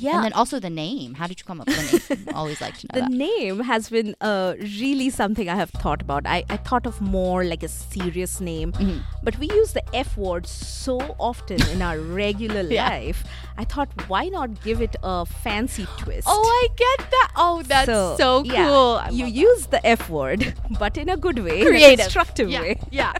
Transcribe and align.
Yeah. 0.00 0.16
And 0.16 0.24
then 0.26 0.32
also 0.32 0.60
the 0.60 0.70
name. 0.70 1.14
How 1.14 1.26
did 1.26 1.40
you 1.40 1.44
come 1.44 1.60
up 1.60 1.66
with 1.66 2.08
the 2.08 2.16
name? 2.16 2.28
Always 2.34 2.60
like 2.60 2.76
to 2.78 2.86
know 2.86 3.00
the 3.00 3.06
that. 3.08 3.10
name 3.10 3.60
has 3.60 3.88
been 3.90 4.14
uh, 4.20 4.54
really 4.80 5.10
something 5.10 5.48
I 5.48 5.56
have 5.56 5.70
thought 5.70 6.00
about. 6.02 6.26
I, 6.26 6.44
I 6.48 6.56
thought 6.56 6.86
of 6.86 7.00
more 7.00 7.44
like 7.44 7.62
a 7.62 7.68
serious 7.68 8.40
name, 8.40 8.72
Mm-hmm. 8.72 8.98
but 9.24 9.38
we 9.38 9.48
use 9.50 9.72
the 9.72 9.82
F 9.94 10.16
word 10.16 10.46
so 10.46 11.00
often 11.18 11.60
in 11.70 11.82
our 11.82 11.98
regular 12.24 12.60
Yeah. 12.62 12.88
life. 12.90 13.24
I 13.56 13.64
thought, 13.64 13.88
why 14.08 14.28
not 14.28 14.62
give 14.62 14.80
it 14.80 14.94
a 15.02 15.26
fancy 15.26 15.86
twist? 15.98 16.28
Oh, 16.30 16.44
I 16.62 16.68
get 16.76 17.10
that. 17.10 17.28
Oh, 17.36 17.62
that's 17.62 17.86
so, 18.22 18.44
yeah, 18.44 18.66
cool. 18.68 19.00
I 19.02 19.08
you 19.10 19.26
use 19.26 19.66
the 19.66 19.84
F 19.84 20.08
word, 20.08 20.54
but 20.78 20.96
in 20.96 21.08
a 21.08 21.16
good 21.16 21.40
way, 21.40 21.60
in 21.62 21.66
a 21.66 21.70
Creative. 21.70 22.04
constructive 22.04 22.50
yeah, 22.50 22.60
way. 22.60 22.80
Yeah. 22.92 23.14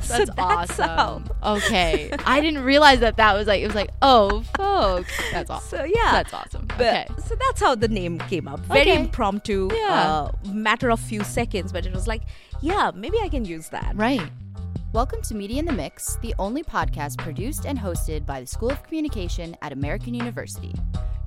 So 0.00 0.16
That's, 0.18 0.30
that's 0.34 0.80
awesome. 0.80 1.24
how. 1.42 1.56
Okay. 1.56 2.10
I 2.24 2.40
didn't 2.40 2.64
realize 2.64 3.00
that 3.00 3.18
that 3.18 3.34
was 3.34 3.46
like, 3.46 3.60
it 3.62 3.66
was 3.66 3.74
like, 3.76 3.90
oh, 4.02 4.42
folks. 4.56 5.12
That's 5.32 5.50
awesome. 5.50 5.78
So 5.78 5.84
yeah, 5.84 6.07
That's 6.12 6.32
awesome. 6.34 6.66
But, 6.68 6.80
okay. 6.80 7.06
So 7.26 7.34
that's 7.46 7.60
how 7.60 7.74
the 7.74 7.88
name 7.88 8.18
came 8.20 8.48
up. 8.48 8.60
Very 8.60 8.80
Okay. 8.82 9.00
impromptu, 9.00 9.68
Yeah. 9.74 9.86
uh, 9.88 10.32
matter 10.52 10.90
of 10.90 11.00
few 11.00 11.22
seconds, 11.24 11.72
but 11.72 11.86
it 11.86 11.92
was 11.92 12.06
like, 12.06 12.22
yeah, 12.60 12.90
maybe 12.94 13.18
I 13.22 13.28
can 13.28 13.44
use 13.44 13.68
that. 13.70 13.92
Right. 13.94 14.22
Welcome 14.92 15.20
to 15.22 15.34
Media 15.34 15.58
in 15.58 15.66
the 15.66 15.72
Mix, 15.72 16.16
the 16.22 16.34
only 16.38 16.62
podcast 16.62 17.18
produced 17.18 17.66
and 17.66 17.78
hosted 17.78 18.24
by 18.24 18.40
the 18.40 18.46
School 18.46 18.70
of 18.70 18.82
Communication 18.82 19.54
at 19.60 19.72
American 19.72 20.14
University. 20.14 20.74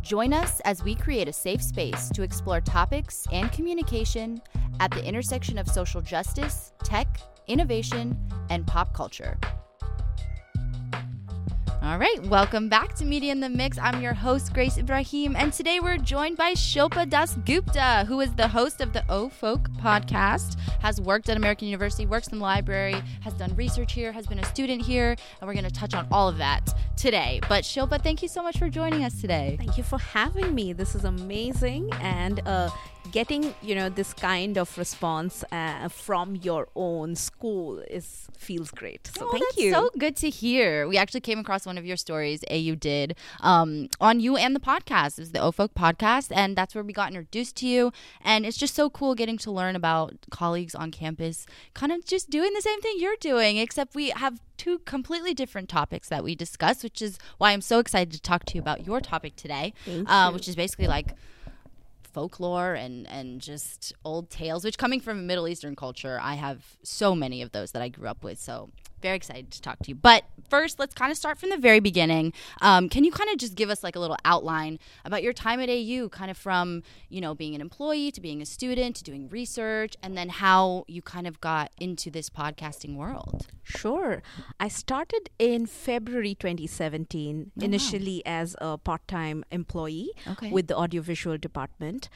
Join 0.02 0.34
us 0.34 0.60
as 0.62 0.84
we 0.84 0.96
create 0.96 1.28
a 1.28 1.34
safe 1.34 1.62
space 1.62 2.10
to 2.16 2.24
explore 2.24 2.60
topics 2.60 3.28
and 3.32 3.52
communication 3.52 4.42
at 4.80 4.90
the 4.90 5.04
intersection 5.06 5.60
of 5.60 5.68
social 5.68 6.02
justice, 6.02 6.74
tech, 6.84 7.20
innovation, 7.48 8.18
and 8.50 8.66
pop 8.66 8.94
culture. 8.96 9.38
All 11.84 11.98
right, 11.98 12.22
welcome 12.28 12.70
back 12.70 12.94
to 12.98 13.06
Media 13.06 13.32
in 13.32 13.40
the 13.40 13.50
Mix. 13.50 13.80
I'm 13.80 14.04
your 14.04 14.14
host, 14.14 14.54
Grace 14.54 14.78
Ibrahim, 14.78 15.36
and 15.36 15.52
today 15.52 15.80
we're 15.80 15.98
joined 15.98 16.38
by 16.38 16.54
Shilpa 16.54 17.10
Das 17.10 17.36
Gupta, 17.38 18.06
who 18.08 18.20
is 18.20 18.32
the 18.36 18.48
host 18.48 18.82
of 18.82 18.94
the 18.94 19.04
Ohh, 19.10 19.32
Folk 19.32 19.68
podcast, 19.80 20.60
has 20.82 21.02
worked 21.02 21.28
at 21.28 21.38
American 21.38 21.68
University, 21.68 22.06
works 22.06 22.28
in 22.28 22.38
the 22.38 22.44
library, 22.44 23.02
has 23.22 23.34
done 23.34 23.56
research 23.56 23.94
here, 23.94 24.12
has 24.12 24.28
been 24.28 24.38
a 24.38 24.46
student 24.46 24.84
here, 24.84 25.16
and 25.40 25.48
we're 25.48 25.56
going 25.56 25.66
to 25.66 25.72
touch 25.72 25.96
on 25.96 26.08
all 26.12 26.30
of 26.30 26.38
that 26.38 26.72
today. 26.96 27.40
But 27.50 27.64
Shilpa, 27.64 28.04
thank 28.04 28.22
you 28.22 28.28
so 28.28 28.44
much 28.44 28.60
for 28.60 28.70
joining 28.70 29.04
us 29.04 29.20
today. 29.20 29.56
Thank 29.58 29.76
you 29.76 29.84
for 29.84 29.98
having 29.98 30.54
me. 30.54 30.74
This 30.74 30.94
is 30.94 31.04
amazing, 31.04 31.90
and 31.94 32.42
uh, 32.46 32.70
getting 33.12 33.54
you 33.62 33.76
know 33.76 33.90
this 33.90 34.14
kind 34.14 34.58
of 34.58 34.78
response 34.78 35.44
uh, 35.52 35.88
from 35.90 36.36
your 36.36 36.68
own 36.76 37.16
school 37.16 37.80
is 37.90 38.28
feels 38.38 38.72
great. 38.72 39.08
So 39.16 39.28
Oh, 39.28 39.32
thank 39.32 39.44
that's 39.44 39.58
you. 39.58 39.72
So 39.74 39.90
good 39.98 40.16
to 40.18 40.30
hear. 40.30 40.88
We 40.88 40.98
actually 40.98 41.22
came 41.22 41.40
across 41.40 41.66
one 41.66 41.78
of 41.78 41.86
your 41.86 41.98
stories, 41.98 42.44
AU 42.50 42.76
did, 42.76 43.16
um, 43.42 43.88
on 44.00 44.20
you 44.20 44.36
and 44.36 44.56
the 44.56 44.60
podcast. 44.60 45.18
It 45.18 45.22
was 45.22 45.32
the 45.32 45.40
Ohh, 45.40 45.54
Folk 45.54 45.74
podcast, 45.76 46.32
and 46.34 46.56
that's 46.56 46.74
where 46.74 46.84
we 46.84 46.94
got 46.94 47.10
introduced 47.10 47.56
to 47.58 47.68
you. 47.68 47.92
And 48.24 48.46
it's 48.46 48.58
just 48.58 48.74
so 48.74 48.90
cool 48.90 49.14
getting 49.16 49.38
to 49.40 49.52
learn 49.52 49.76
about 49.76 50.16
colleagues 50.32 50.74
on 50.74 50.92
campus, 50.92 51.46
kind 51.74 51.92
of 51.92 52.04
just 52.06 52.30
doing 52.30 52.54
the 52.54 52.62
same 52.62 52.82
thing 52.82 52.96
you're 52.98 53.16
doing, 53.20 53.58
except 53.58 53.94
we 53.96 54.10
have 54.10 54.40
two 54.58 54.80
completely 54.80 55.34
different 55.34 55.70
topics 55.70 56.10
that 56.10 56.24
we 56.24 56.36
discuss, 56.36 56.84
which 56.84 57.02
is 57.02 57.18
why 57.38 57.52
I'm 57.52 57.62
so 57.62 57.80
excited 57.80 58.12
to 58.14 58.22
talk 58.22 58.46
to 58.46 58.56
you 58.56 58.62
about 58.62 58.86
your 58.86 59.00
topic 59.02 59.36
today, 59.36 59.74
uh, 60.08 60.32
which 60.32 60.48
is 60.48 60.56
basically 60.56 60.88
like 60.88 61.16
folklore 62.14 62.74
and 62.74 63.08
and 63.08 63.42
just 63.42 63.94
old 64.04 64.30
tales 64.30 64.64
which 64.64 64.78
coming 64.78 65.00
from 65.00 65.20
a 65.20 65.22
middle 65.22 65.48
eastern 65.48 65.76
culture 65.76 66.20
i 66.22 66.36
have 66.36 66.78
so 66.84 67.16
many 67.16 67.42
of 67.42 67.52
those 67.52 67.72
that 67.72 67.82
i 67.82 67.90
grew 67.90 68.08
up 68.08 68.24
with. 68.24 68.40
So 68.40 68.70
very 69.02 69.16
excited 69.18 69.52
to 69.52 69.62
talk 69.62 69.80
to 69.80 69.90
you 69.90 69.96
but 69.96 70.24
first 70.50 70.80
let's 70.80 70.94
kind 70.94 71.12
of 71.12 71.18
start 71.18 71.38
from 71.38 71.50
the 71.50 71.58
very 71.58 71.80
beginning 71.80 72.34
um, 72.62 72.90
can 72.90 73.04
you 73.04 73.12
kind 73.12 73.30
of 73.30 73.38
just 73.38 73.56
give 73.56 73.70
us 73.70 73.84
like 73.84 73.96
a 73.96 74.00
little 74.00 74.18
outline 74.26 74.78
about 75.06 75.24
your 75.24 75.34
time 75.34 75.60
at 75.60 75.70
au 75.70 76.10
kind 76.10 76.30
of 76.32 76.38
from 76.38 76.84
you 77.10 77.22
know 77.22 77.34
being 77.34 77.56
an 77.56 77.62
employee 77.62 78.12
to 78.12 78.22
being 78.22 78.42
a 78.42 78.46
student 78.46 78.96
to 78.96 79.04
doing 79.04 79.28
research 79.30 79.96
and 80.04 80.18
then 80.18 80.30
how 80.30 80.84
you 80.88 81.02
kind 81.02 81.28
of 81.28 81.40
got 81.42 81.72
into 81.80 82.10
this 82.10 82.30
podcasting 82.30 82.96
world 82.96 83.48
Sure. 83.64 84.22
I 84.60 84.68
started 84.68 85.30
in 85.40 85.66
February 85.66 86.36
2017, 86.36 87.52
wow. 87.56 87.66
initially 87.66 88.22
as 88.26 88.56
a 88.60 88.78
part 88.78 89.08
time 89.08 89.46
employee 89.52 90.12
Okay. 90.28 90.50
with 90.52 90.68
the 90.68 90.76
audiovisual 90.76 91.38
department. 91.38 92.10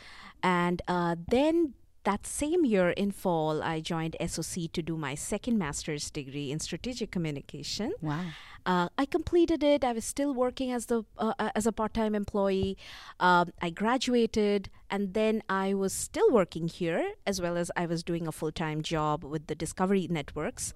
And 0.44 0.82
uh, 0.88 1.16
then 1.28 1.74
that 2.06 2.26
same 2.26 2.66
year 2.66 2.90
in 2.90 3.12
fall, 3.12 3.62
I 3.62 3.82
joined 3.82 4.16
SOC 4.26 4.72
to 4.74 4.82
do 4.82 4.98
my 4.98 5.16
second 5.16 5.58
master's 5.58 6.10
degree 6.10 6.52
in 6.52 6.60
strategic 6.60 7.12
communication. 7.12 7.94
wow 8.02 8.26
Uh, 8.66 8.90
I 8.98 9.06
completed 9.06 9.64
it. 9.64 9.84
I 9.84 9.94
was 9.94 10.06
still 10.06 10.34
working 10.34 10.72
as 10.72 10.88
the 10.88 11.06
uh, 11.20 11.34
uh, 11.38 11.50
as 11.54 11.68
a 11.68 11.72
part 11.72 11.94
time 11.94 12.16
employee. 12.16 12.78
Um, 13.20 13.52
I 13.62 13.70
graduated, 13.70 14.72
and 14.90 15.14
then 15.14 15.44
I 15.48 15.76
was 15.76 15.94
still 15.94 16.32
working 16.32 16.68
here 16.68 17.14
as 17.28 17.40
well 17.40 17.58
as 17.58 17.70
I 17.76 17.86
was 17.86 18.04
doing 18.04 18.28
a 18.28 18.32
full 18.32 18.52
time 18.52 18.82
job 18.82 19.24
with 19.24 19.46
the 19.46 19.56
Discovery 19.56 20.08
Networks. 20.10 20.74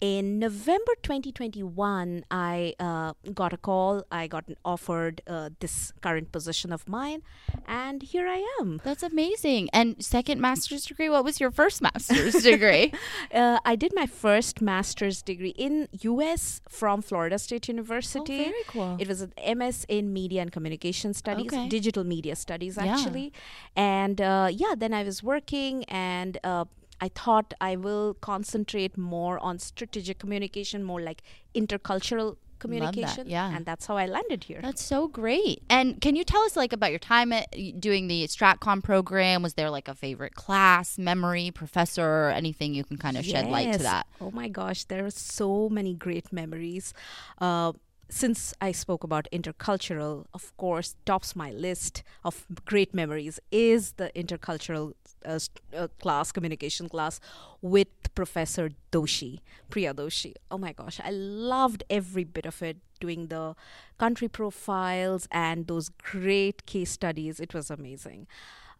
In 0.00 0.38
November 0.38 0.92
2021, 1.02 2.24
I 2.30 2.74
uh, 2.78 3.14
got 3.32 3.52
a 3.54 3.56
call. 3.56 4.04
I 4.10 4.26
got 4.26 4.44
offered 4.64 5.22
uh, 5.26 5.50
this 5.60 5.92
current 6.02 6.30
position 6.30 6.72
of 6.72 6.86
mine, 6.88 7.22
and 7.66 8.02
here 8.02 8.28
I 8.28 8.44
am. 8.60 8.80
that's 8.84 9.02
amazing 9.02 9.70
and 9.72 10.04
second 10.04 10.40
master's 10.40 10.84
degree 10.84 11.08
what 11.08 11.24
was 11.24 11.40
your 11.40 11.50
first 11.50 11.80
master's 11.80 12.34
degree 12.42 12.92
Uh, 13.34 13.58
I 13.64 13.76
did 13.76 13.92
my 13.94 14.06
first 14.06 14.60
master's 14.60 15.22
degree 15.22 15.54
in 15.56 15.88
U.S. 16.02 16.60
from 16.68 17.00
Florida 17.00 17.38
State 17.38 17.68
University. 17.68 18.40
Oh, 18.40 18.44
very 18.44 18.64
cool 18.68 18.96
It 19.00 19.08
was 19.08 19.22
an 19.22 19.32
MS 19.58 19.86
in 19.88 20.12
Media 20.12 20.42
and 20.42 20.52
Communication 20.52 21.14
Studies, 21.14 21.52
Okay. 21.52 21.68
Digital 21.68 22.04
Media 22.04 22.36
Studies, 22.36 22.76
actually, 22.76 22.88
Yeah. 22.88 22.94
actually. 22.96 23.32
And 23.76 24.20
uh, 24.20 24.48
yeah, 24.52 24.74
then 24.76 24.92
I 24.92 25.02
was 25.04 25.22
working 25.22 25.84
and 25.84 26.38
uh, 26.44 26.64
I 27.04 27.08
thought 27.08 27.52
I 27.60 27.76
will 27.76 28.14
concentrate 28.14 28.96
more 28.96 29.38
on 29.48 29.58
strategic 29.58 30.18
communication, 30.18 30.82
more 30.82 31.02
like 31.02 31.20
intercultural 31.54 32.36
communication. 32.58 33.28
yeah. 33.28 33.54
And 33.54 33.66
that's 33.66 33.84
how 33.86 33.96
I 33.98 34.06
landed 34.06 34.44
here. 34.44 34.60
That's 34.62 34.82
so 34.82 35.08
great. 35.08 35.62
And 35.68 36.00
can 36.00 36.16
you 36.16 36.24
tell 36.24 36.42
us 36.42 36.56
like 36.56 36.72
about 36.72 36.90
your 36.90 36.98
time 36.98 37.30
at 37.32 37.46
doing 37.78 38.08
the 38.08 38.26
Stratcom 38.26 38.82
program? 38.82 39.42
Was 39.42 39.54
there 39.54 39.68
like 39.68 39.88
a 39.88 39.94
favorite 39.94 40.34
class, 40.34 40.96
memory, 40.96 41.50
professor, 41.50 42.08
or 42.24 42.30
anything 42.30 42.74
you 42.74 42.84
can 42.84 42.96
kind 42.96 43.16
of 43.18 43.24
shed 43.24 43.46
light 43.48 43.72
to 43.74 43.82
that? 43.82 44.06
Oh 44.20 44.30
my 44.30 44.48
gosh, 44.48 44.84
there 44.84 45.04
are 45.04 45.10
so 45.10 45.68
many 45.68 45.92
great 45.92 46.32
memories. 46.32 46.94
Uh, 47.38 47.72
since 48.08 48.54
I 48.60 48.72
spoke 48.72 49.04
about 49.04 49.28
intercultural, 49.32 50.26
of 50.34 50.56
course, 50.56 50.96
tops 51.04 51.34
my 51.34 51.50
list 51.50 52.02
of 52.24 52.46
great 52.64 52.94
memories 52.94 53.40
is 53.50 53.92
the 53.92 54.10
intercultural 54.14 54.92
uh, 55.24 55.38
uh, 55.76 55.88
class, 56.00 56.30
communication 56.32 56.88
class 56.88 57.20
with 57.62 57.88
Professor 58.14 58.70
Doshi, 58.92 59.40
Priya 59.70 59.94
Doshi. 59.94 60.34
Oh 60.50 60.58
my 60.58 60.72
gosh, 60.72 61.00
I 61.02 61.10
loved 61.10 61.82
every 61.88 62.24
bit 62.24 62.46
of 62.46 62.62
it, 62.62 62.76
doing 63.00 63.28
the 63.28 63.54
country 63.98 64.28
profiles 64.28 65.26
and 65.30 65.66
those 65.66 65.88
great 65.88 66.66
case 66.66 66.90
studies. 66.90 67.40
It 67.40 67.54
was 67.54 67.70
amazing. 67.70 68.26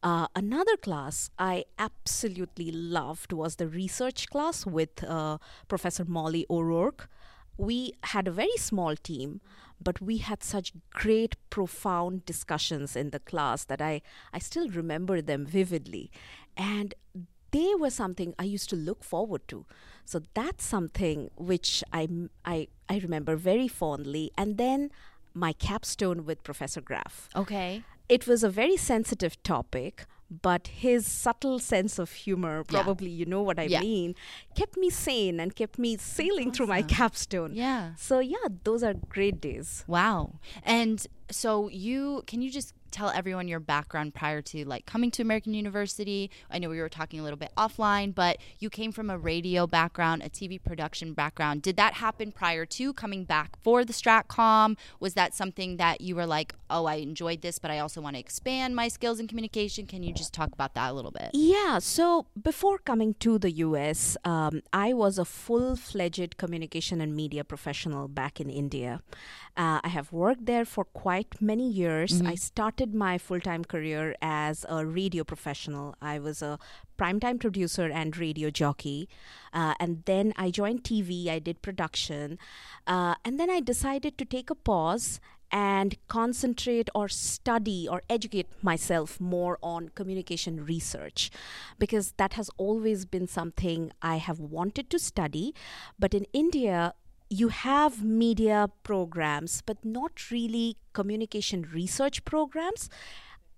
Uh, 0.03 0.27
another 0.37 0.77
class 0.77 1.31
I 1.39 1.65
absolutely 1.79 2.71
loved 2.71 3.33
was 3.33 3.57
the 3.57 3.67
research 3.67 4.29
class 4.29 4.67
with 4.67 5.03
uh, 5.03 5.39
Professor 5.67 6.05
Molly 6.05 6.45
O'Rourke. 6.51 7.09
We 7.57 7.95
had 8.05 8.29
a 8.29 8.33
very 8.33 8.57
small 8.57 8.97
team, 8.97 9.41
but 9.83 10.01
we 10.01 10.19
had 10.19 10.43
such 10.43 10.73
great, 10.93 11.37
profound 11.51 12.25
discussions 12.25 12.97
in 12.97 13.11
the 13.11 13.21
class 13.21 13.65
that 13.65 13.81
I, 13.81 14.03
I 14.33 14.39
still 14.39 14.69
remember 14.69 15.21
them 15.21 15.47
vividly. 15.47 16.11
And 16.57 16.95
they 17.51 17.75
were 17.79 17.91
something 17.91 18.35
I 18.39 18.45
used 18.45 18.69
to 18.71 18.77
look 18.77 19.05
forward 19.05 19.47
to. 19.49 19.65
So 20.05 20.21
that's 20.35 20.65
something 20.65 21.31
which 21.37 21.85
I, 21.93 22.09
I, 22.45 22.69
I 22.89 22.99
remember 22.99 23.37
very 23.37 23.69
fondly. 23.69 24.33
And 24.37 24.59
then 24.59 24.91
my 25.35 25.53
capstone 25.53 26.25
with 26.25 26.43
Professor 26.43 26.81
Graff 26.81 27.29
Okay. 27.35 27.83
it 28.09 28.27
was 28.27 28.45
a 28.45 28.49
very 28.49 28.77
sensitive 28.77 29.43
topic 29.43 30.07
but 30.43 30.69
his 30.69 31.07
subtle 31.07 31.59
sense 31.59 31.99
of 31.99 32.11
humor 32.13 32.57
Yeah. 32.59 32.83
probably 32.83 33.11
you 33.11 33.27
know 33.27 33.43
what 33.43 33.59
i 33.59 33.65
Yeah. 33.65 33.81
mean 33.81 34.15
kept 34.57 34.77
me 34.77 34.91
sane 34.91 35.41
and 35.41 35.55
kept 35.55 35.79
me 35.79 35.97
sailing 35.97 36.53
through 36.53 36.67
my 36.67 36.83
capstone 36.83 37.55
Yeah. 37.55 37.95
so 37.97 38.19
yeah 38.21 38.49
those 38.65 38.83
are 38.83 38.95
great 39.09 39.41
days 39.41 39.85
Wow. 39.87 40.41
And 40.65 41.07
so 41.31 41.69
you 41.69 42.23
can 42.27 42.43
you 42.43 42.51
just 42.51 42.75
tell 42.95 43.11
everyone 43.11 43.49
your 43.49 43.61
background 43.61 44.15
prior 44.15 44.41
to 44.41 44.65
like 44.65 44.87
coming 44.87 45.11
to 45.11 45.23
American 45.23 45.53
University? 45.53 46.31
I 46.51 46.59
know 46.59 46.69
we 46.69 46.81
were 46.81 46.89
talking 46.89 47.19
a 47.19 47.25
little 47.25 47.39
bit 47.39 47.51
offline, 47.57 48.15
but 48.15 48.39
you 48.61 48.71
came 48.71 48.93
from 48.93 49.11
a 49.11 49.19
radio 49.19 49.67
background, 49.67 50.23
a 50.23 50.29
TV 50.29 50.63
production 50.63 51.13
background. 51.13 51.63
Did 51.63 51.77
that 51.77 51.95
happen 51.95 52.31
prior 52.31 52.65
to 52.67 52.93
coming 52.93 53.25
back 53.25 53.59
for 53.63 53.85
the 53.85 53.93
Stratcom? 53.93 54.77
Was 55.01 55.15
that 55.15 55.35
something 55.35 55.77
that 55.79 56.01
you 56.01 56.15
were 56.15 56.27
like, 56.27 56.55
"Oh, 56.71 56.85
I 56.87 56.97
enjoyed 56.97 57.43
this, 57.43 57.59
but 57.59 57.71
I 57.73 57.81
also 57.81 58.01
want 58.01 58.15
to 58.15 58.21
expand 58.21 58.77
my 58.77 58.89
skills 58.89 59.19
in 59.19 59.27
communication"? 59.27 59.87
Can 59.87 60.05
you 60.05 60.15
just 60.15 60.33
talk 60.33 60.53
about 60.53 60.75
that 60.75 60.91
a 60.91 60.95
little 60.95 61.11
bit? 61.11 61.31
Yeah, 61.33 61.81
so 61.81 62.27
before 62.41 62.79
coming 62.79 63.15
to 63.15 63.39
the 63.39 63.51
US, 63.67 64.17
um, 64.25 64.63
I 64.73 64.93
was 64.93 65.19
a 65.19 65.25
full 65.25 65.75
fledged 65.75 66.37
communication 66.37 67.01
and 67.01 67.17
media 67.17 67.43
professional 67.43 68.07
back 68.07 68.41
in 68.41 68.49
India. 68.49 69.01
Uh, 69.57 69.81
I 69.85 69.89
have 69.89 70.13
worked 70.13 70.47
there 70.47 70.65
for 70.65 70.85
quite 70.85 71.41
many 71.41 71.69
years. 71.71 72.21
I 72.21 72.35
started 72.35 72.93
my 72.93 73.19
full 73.19 73.41
time 73.41 73.65
career 73.65 74.17
as 74.21 74.67
a 74.69 74.85
radio 74.85 75.23
professional. 75.23 75.95
I 76.03 76.19
was 76.19 76.43
a 76.43 76.59
primetime 76.99 77.39
producer 77.39 77.89
and 77.89 78.17
radio 78.17 78.51
jockey. 78.51 79.09
Uh, 79.53 79.75
and 79.79 80.03
then 80.07 80.33
I 80.37 80.51
joined 80.51 80.83
TV, 80.83 81.29
I 81.29 81.39
did 81.39 81.63
production. 81.63 82.39
Uh, 82.87 83.15
and 83.25 83.39
then 83.39 83.49
I 83.49 83.61
decided 83.61 84.19
to 84.19 84.25
take 84.25 84.51
a 84.51 84.57
pause 84.57 85.21
and 85.53 85.97
concentrate 86.09 86.89
or 86.97 87.09
study 87.09 87.87
or 87.89 88.03
educate 88.11 88.49
myself 88.61 89.21
more 89.21 89.57
on 89.63 89.89
communication 89.91 90.65
research 90.65 91.31
because 91.79 92.13
that 92.17 92.33
has 92.33 92.51
always 92.57 93.05
been 93.05 93.29
something 93.29 93.93
I 94.03 94.17
have 94.17 94.41
wanted 94.41 94.91
to 94.91 94.99
study. 94.99 95.55
But 95.97 96.13
in 96.13 96.27
India, 96.33 96.95
you 97.41 97.49
have 97.49 98.03
media 98.05 98.59
programs, 98.83 99.63
but 99.69 99.79
not 99.85 100.31
really 100.31 100.77
communication 100.93 101.67
research 101.73 102.25
programs, 102.25 102.89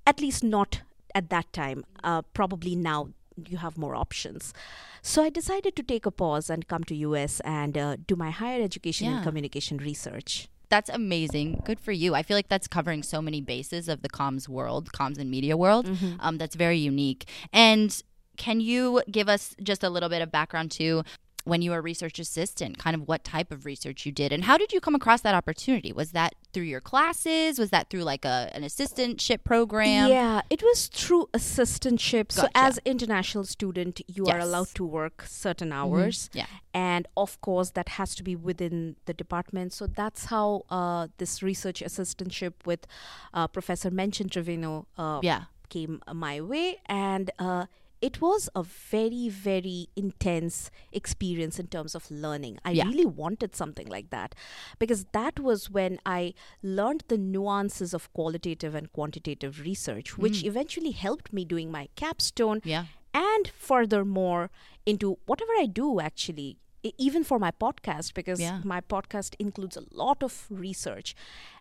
at 0.06 0.20
least 0.20 0.43
not 0.56 0.81
at 1.14 1.28
that 1.31 1.52
time. 1.52 1.84
Uh, 2.02 2.23
probably 2.40 2.75
now 2.76 3.08
you 3.50 3.58
have 3.58 3.76
more 3.76 3.94
options. 3.94 4.55
So 5.02 5.23
I 5.23 5.28
decided 5.28 5.76
to 5.76 5.82
take 5.82 6.06
a 6.06 6.11
pause 6.11 6.49
and 6.50 6.67
come 6.73 6.84
to 6.84 6.94
US 7.08 7.40
and 7.40 7.76
uh, 7.76 7.96
do 8.11 8.17
my 8.17 8.31
higher 8.31 8.62
education 8.62 9.06
Yeah. 9.08 9.19
in 9.19 9.23
communication 9.25 9.76
research. 9.78 10.49
That's 10.69 10.90
amazing. 10.90 11.62
Good 11.64 11.78
for 11.78 11.93
you. 11.93 12.14
I 12.14 12.23
feel 12.23 12.37
like 12.37 12.49
that's 12.49 12.67
covering 12.67 13.02
so 13.05 13.23
many 13.23 13.40
bases 13.40 13.88
of 13.88 14.02
the 14.02 14.08
comms 14.08 14.49
world, 14.49 14.90
comms 14.93 15.19
and 15.19 15.31
media 15.31 15.56
world. 15.56 15.88
Um, 16.19 16.38
that's 16.38 16.56
very 16.56 16.78
unique. 16.78 17.23
And 17.52 17.88
can 18.37 18.61
you 18.61 19.02
give 19.11 19.28
us 19.28 19.55
just 19.62 19.84
a 19.84 19.90
little 19.90 20.08
bit 20.08 20.23
of 20.23 20.32
background 20.32 20.70
to 20.73 21.05
when 21.46 21.62
you 21.62 21.70
were 21.70 21.78
a 21.78 21.81
research 21.93 22.19
assistant, 22.19 22.76
kind 22.84 22.94
of 22.98 23.02
what 23.10 23.22
type 23.25 23.50
of 23.52 23.64
research 23.64 24.04
you 24.06 24.12
did, 24.12 24.32
and 24.34 24.43
how 24.44 24.56
did 24.58 24.72
you 24.75 24.81
come 24.87 24.94
across 25.00 25.20
that 25.22 25.34
opportunity? 25.34 25.93
Was 25.93 26.10
that 26.19 26.34
through 26.52 26.64
your 26.75 26.81
classes? 26.81 27.58
Was 27.58 27.70
that 27.70 27.88
through 27.88 28.02
like 28.12 28.25
a 28.25 28.50
an 28.56 28.62
assistantship 28.62 29.40
program? 29.44 30.08
Yeah, 30.10 30.40
it 30.50 30.60
was 30.62 30.88
through 30.88 31.25
assistantship. 31.32 32.32
So 32.32 32.48
as 32.54 32.78
international 32.84 33.44
student, 33.44 34.00
you 34.16 34.25
are 34.25 34.26
Yes. 34.26 34.34
Mm-hmm. 34.37 34.43
allowed 34.48 34.70
to 34.81 34.84
work 34.84 35.16
certain 35.26 35.72
hours. 35.72 36.16
Yeah. 36.32 36.46
And 36.75 37.06
of 37.16 37.40
course, 37.40 37.70
that 37.78 37.88
has 37.99 38.14
to 38.16 38.22
be 38.22 38.34
within 38.37 38.96
the 39.06 39.14
department. 39.14 39.72
So 39.72 39.87
that's 39.87 40.26
how 40.26 40.64
uh, 40.69 41.08
this 41.19 41.42
research 41.42 41.81
assistantship 41.88 42.54
with 42.70 42.87
uh, 43.32 43.46
Professor 43.49 43.90
Mention 43.90 44.28
Trevino 44.28 44.87
uh, 44.99 45.20
Yeah. 45.22 45.42
came 45.69 45.94
my 46.12 46.40
way. 46.40 46.66
And 46.87 47.31
uh, 47.38 47.66
it 48.02 48.20
was 48.20 48.48
a 48.54 48.62
very, 48.62 49.28
very 49.28 49.88
intense 49.96 50.70
experience 50.93 51.58
in 51.58 51.66
terms 51.69 51.94
of 51.94 52.10
learning. 52.10 52.58
I 52.64 52.72
Yeah. 52.72 52.84
really 52.84 53.06
wanted 53.06 53.54
something 53.56 53.87
like 53.88 54.10
that 54.10 54.34
because 54.78 55.06
that 55.12 55.40
was 55.40 55.70
when 55.70 55.98
I 56.04 56.34
learned 56.62 57.04
the 57.08 57.16
nuances 57.19 57.94
of 57.94 58.12
qualitative 58.12 58.75
and 58.75 58.93
quantitative 58.93 59.60
research, 59.60 60.19
which 60.19 60.44
eventually 60.44 60.90
helped 60.93 61.32
me 61.32 61.44
doing 61.44 61.70
my 61.70 61.88
capstone 61.96 62.60
Mm. 62.60 62.66
Yeah. 62.66 62.84
and 63.14 63.48
furthermore 63.48 64.50
into 64.84 65.19
whatever 65.26 65.52
I 65.58 65.66
do 65.66 66.00
actually. 66.00 66.58
Even 66.99 67.25
for 67.25 67.38
my 67.40 67.50
podcast, 67.50 68.14
because 68.14 68.40
Yeah. 68.40 68.60
my 68.62 68.81
podcast 68.81 69.34
includes 69.40 69.76
a 69.76 69.84
lot 69.90 70.22
of 70.22 70.46
research. 70.50 71.16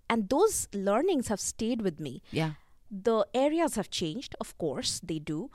And 0.08 0.30
those 0.30 0.68
learnings 0.72 1.30
have 1.30 1.40
stayed 1.40 1.82
with 1.82 2.00
me 2.00 2.22
Yeah. 2.32 2.54
the 2.92 3.26
areas 3.34 3.74
have 3.76 3.90
changed 3.90 4.36
of 4.40 4.56
course 4.60 5.00
they 5.04 5.18
do 5.18 5.50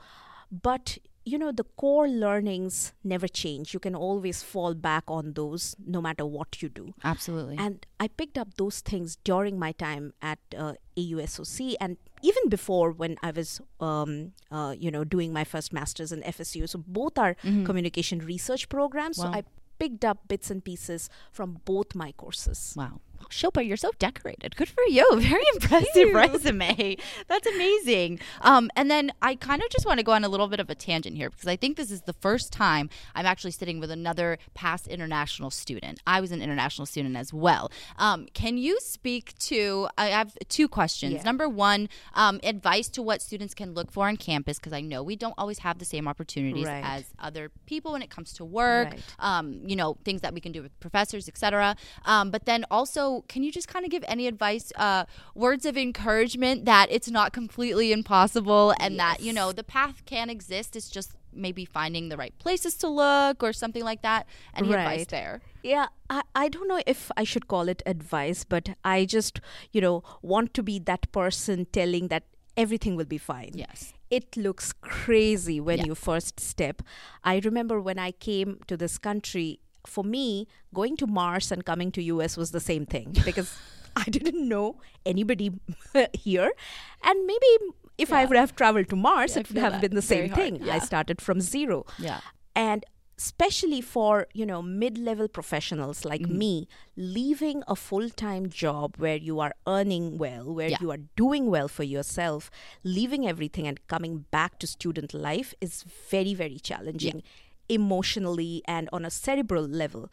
but 0.51 0.97
you 1.23 1.37
know 1.37 1.51
the 1.51 1.63
core 1.77 2.07
learnings 2.07 2.93
never 3.03 3.27
change 3.27 3.73
you 3.75 3.79
can 3.79 3.95
always 3.95 4.41
fall 4.41 4.73
back 4.73 5.03
on 5.07 5.33
those 5.33 5.75
no 5.85 6.01
matter 6.01 6.25
what 6.25 6.61
you 6.63 6.67
do 6.69 6.93
Absolutely. 7.03 7.57
and 7.59 7.85
i 7.99 8.07
picked 8.07 8.37
up 8.39 8.55
those 8.55 8.79
things 8.81 9.17
during 9.23 9.59
my 9.59 9.71
time 9.71 10.13
at 10.21 10.39
uh, 10.57 10.73
ausoc 10.97 11.75
and 11.79 11.97
even 12.23 12.49
before 12.49 12.91
when 12.91 13.17
i 13.21 13.29
was 13.29 13.61
um, 13.79 14.31
uh, 14.51 14.73
you 14.77 14.89
know 14.89 15.03
doing 15.03 15.31
my 15.31 15.43
first 15.43 15.71
masters 15.71 16.11
in 16.11 16.21
fsu 16.23 16.67
so 16.67 16.83
both 16.87 17.17
are 17.19 17.35
communication 17.65 18.19
research 18.19 18.67
programs 18.67 19.17
Mm-hmm. 19.19 19.27
Wow. 19.31 19.33
so 19.33 19.39
i 19.39 19.43
picked 19.79 20.05
up 20.05 20.27
bits 20.27 20.49
and 20.51 20.63
pieces 20.63 21.09
from 21.31 21.59
both 21.65 21.93
my 21.95 22.11
courses 22.13 22.73
Wow. 22.75 22.99
Shilpa, 23.29 23.65
you're 23.65 23.77
so 23.77 23.91
decorated. 23.99 24.55
Good 24.55 24.69
for 24.69 24.83
you. 24.89 25.07
Very 25.19 25.43
impressive 25.53 26.13
resume. 26.13 26.97
That's 27.27 27.47
amazing. 27.47 28.19
Um, 28.41 28.69
and 28.75 28.89
then 28.89 29.11
I 29.21 29.35
kind 29.35 29.61
of 29.61 29.69
just 29.69 29.85
want 29.85 29.99
to 29.99 30.03
go 30.03 30.11
on 30.11 30.23
a 30.23 30.29
little 30.29 30.47
bit 30.47 30.59
of 30.59 30.69
a 30.69 30.75
tangent 30.75 31.15
here 31.17 31.29
because 31.29 31.47
I 31.47 31.55
think 31.55 31.77
this 31.77 31.91
is 31.91 32.01
the 32.01 32.13
first 32.13 32.51
time 32.51 32.89
I'm 33.15 33.25
actually 33.25 33.51
sitting 33.51 33.79
with 33.79 33.91
another 33.91 34.37
past 34.53 34.87
international 34.87 35.49
student. 35.49 35.99
I 36.07 36.21
was 36.21 36.31
an 36.31 36.41
international 36.41 36.85
student 36.85 37.15
as 37.15 37.33
well. 37.33 37.71
Um, 37.97 38.27
can 38.33 38.57
you 38.57 38.79
speak 38.79 39.37
to? 39.39 39.87
I 39.97 40.07
have 40.07 40.37
two 40.49 40.67
questions. 40.67 41.13
Yeah. 41.15 41.23
Number 41.23 41.47
one, 41.49 41.89
um, 42.13 42.39
advice 42.43 42.87
to 42.89 43.01
what 43.01 43.21
students 43.21 43.53
can 43.53 43.73
look 43.73 43.91
for 43.91 44.07
on 44.07 44.17
campus 44.17 44.57
because 44.59 44.73
I 44.73 44.81
know 44.81 45.03
we 45.03 45.15
don't 45.15 45.35
always 45.37 45.59
have 45.59 45.79
the 45.79 45.85
same 45.85 46.07
opportunities 46.07 46.65
Right. 46.65 46.83
as 46.83 47.05
other 47.19 47.51
people 47.65 47.93
when 47.93 48.01
it 48.01 48.09
comes 48.09 48.33
to 48.33 48.45
work 48.45 48.89
Right. 48.91 48.99
um, 49.19 49.61
you 49.65 49.75
know, 49.75 49.97
things 50.05 50.21
that 50.21 50.33
we 50.33 50.41
can 50.41 50.51
do 50.51 50.61
with 50.61 50.77
professors, 50.79 51.27
etc. 51.27 51.75
Um, 52.05 52.31
but 52.31 52.45
then 52.45 52.65
also, 52.71 53.10
can 53.27 53.41
you 53.45 53.51
just 53.51 53.67
kind 53.73 53.83
of 53.85 53.91
give 53.95 54.03
any 54.07 54.25
advice, 54.33 54.67
uh, 54.87 55.03
words 55.45 55.65
of 55.65 55.75
encouragement 55.77 56.57
that 56.65 56.85
it's 56.95 57.09
not 57.09 57.27
completely 57.33 57.87
impossible 57.99 58.73
and 58.79 58.91
that, 59.03 59.17
you 59.27 59.33
know, 59.33 59.51
the 59.51 59.63
path 59.77 59.97
can 60.05 60.27
exist. 60.37 60.69
It's 60.75 60.89
just 60.89 61.11
maybe 61.33 61.63
finding 61.63 62.09
the 62.09 62.17
right 62.23 62.35
places 62.39 62.73
to 62.75 62.87
look 62.87 63.37
or 63.41 63.53
something 63.53 63.83
like 63.91 64.01
that. 64.01 64.21
Any 64.53 64.73
advice 64.73 65.05
there? 65.07 65.41
Yeah, 65.63 65.87
I, 66.09 66.21
I 66.43 66.49
don't 66.49 66.67
know 66.67 66.81
if 66.85 67.11
I 67.15 67.23
should 67.23 67.47
call 67.47 67.69
it 67.69 67.81
advice, 67.85 68.43
but 68.43 68.65
I 68.83 69.05
just, 69.05 69.39
you 69.71 69.81
know, 69.85 70.03
want 70.21 70.53
to 70.55 70.63
be 70.63 70.79
that 70.79 71.11
person 71.11 71.67
telling 71.71 72.07
that 72.09 72.23
everything 72.57 72.95
will 72.97 73.05
be 73.05 73.17
fine. 73.17 73.51
Yes. 73.53 73.93
It 74.09 74.35
looks 74.35 74.73
crazy 74.73 75.61
when 75.61 75.77
Yeah. 75.79 75.85
you 75.85 75.95
first 75.95 76.39
step. 76.39 76.81
I 77.23 77.39
remember 77.39 77.79
when 77.79 77.97
I 77.97 78.11
came 78.11 78.59
to 78.67 78.75
this 78.75 78.97
country, 78.97 79.59
for 79.85 80.03
me, 80.03 80.47
going 80.73 80.97
to 80.97 81.07
Mars 81.07 81.51
and 81.51 81.65
coming 81.65 81.91
to 81.93 82.01
US 82.03 82.37
was 82.37 82.51
the 82.51 82.59
same 82.59 82.85
thing 82.85 83.15
because 83.25 83.57
I 83.95 84.03
didn't 84.05 84.47
know 84.47 84.77
anybody 85.05 85.51
here. 86.13 86.51
And 87.03 87.25
maybe 87.25 87.47
if 87.97 88.11
I 88.13 88.25
would 88.25 88.37
have 88.37 88.55
traveled 88.55 88.89
to 88.89 88.95
Mars, 88.95 89.35
Yeah, 89.35 89.41
it 89.41 89.49
would 89.49 89.57
have 89.57 89.81
been 89.81 89.95
the 89.95 90.01
same 90.01 90.29
hard, 90.29 90.35
thing. 90.41 90.55
yeah. 90.63 90.75
I 90.75 90.79
started 90.79 91.21
from 91.21 91.41
zero 91.41 91.85
Yeah. 91.99 92.21
and 92.55 92.85
especially 93.17 93.81
for 93.81 94.25
you 94.33 94.45
know 94.47 94.61
mid-level 94.63 95.27
professionals 95.27 96.03
like 96.05 96.21
Mm-hmm. 96.21 96.37
me 96.39 96.67
leaving 96.95 97.61
a 97.67 97.75
full-time 97.75 98.49
job 98.49 98.95
where 98.97 99.17
you 99.17 99.39
are 99.39 99.53
earning 99.67 100.17
well 100.17 100.51
where 100.51 100.69
Yeah. 100.69 100.77
you 100.81 100.89
are 100.89 100.97
doing 101.15 101.45
well 101.51 101.67
for 101.67 101.83
yourself 101.83 102.49
leaving 102.83 103.27
everything 103.27 103.67
and 103.67 103.85
coming 103.87 104.25
back 104.31 104.57
to 104.59 104.65
student 104.65 105.13
life 105.13 105.53
is 105.61 105.83
very 106.09 106.33
very 106.33 106.57
challenging 106.57 107.21
emotionally 107.79 108.61
and 108.75 108.89
on 108.97 109.05
a 109.05 109.11
cerebral 109.17 109.67
level 109.83 110.09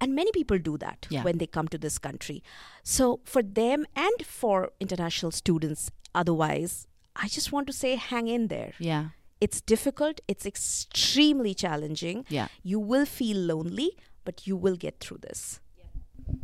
and 0.00 0.14
many 0.20 0.32
people 0.38 0.58
do 0.58 0.74
that 0.84 1.06
Yeah. 1.10 1.22
when 1.28 1.38
they 1.38 1.46
come 1.56 1.68
to 1.74 1.78
this 1.86 1.98
country 2.08 2.42
so 2.96 3.20
for 3.24 3.42
them 3.60 3.86
and 4.08 4.26
for 4.40 4.56
international 4.86 5.32
students 5.40 5.90
otherwise 6.22 6.74
i 7.24 7.28
just 7.36 7.52
want 7.56 7.66
to 7.72 7.72
say 7.82 7.94
hang 8.10 8.28
in 8.36 8.46
there 8.54 8.72
Yeah. 8.90 9.04
it's 9.46 9.60
difficult, 9.72 10.16
it's 10.32 10.46
extremely 10.48 11.52
challenging. 11.54 12.18
Yeah. 12.38 12.48
You 12.72 12.78
will 12.90 13.06
feel 13.18 13.38
lonely, 13.52 13.86
but 14.26 14.46
you 14.46 14.54
will 14.64 14.76
get 14.86 14.94
through 15.04 15.20
this. 15.28 15.60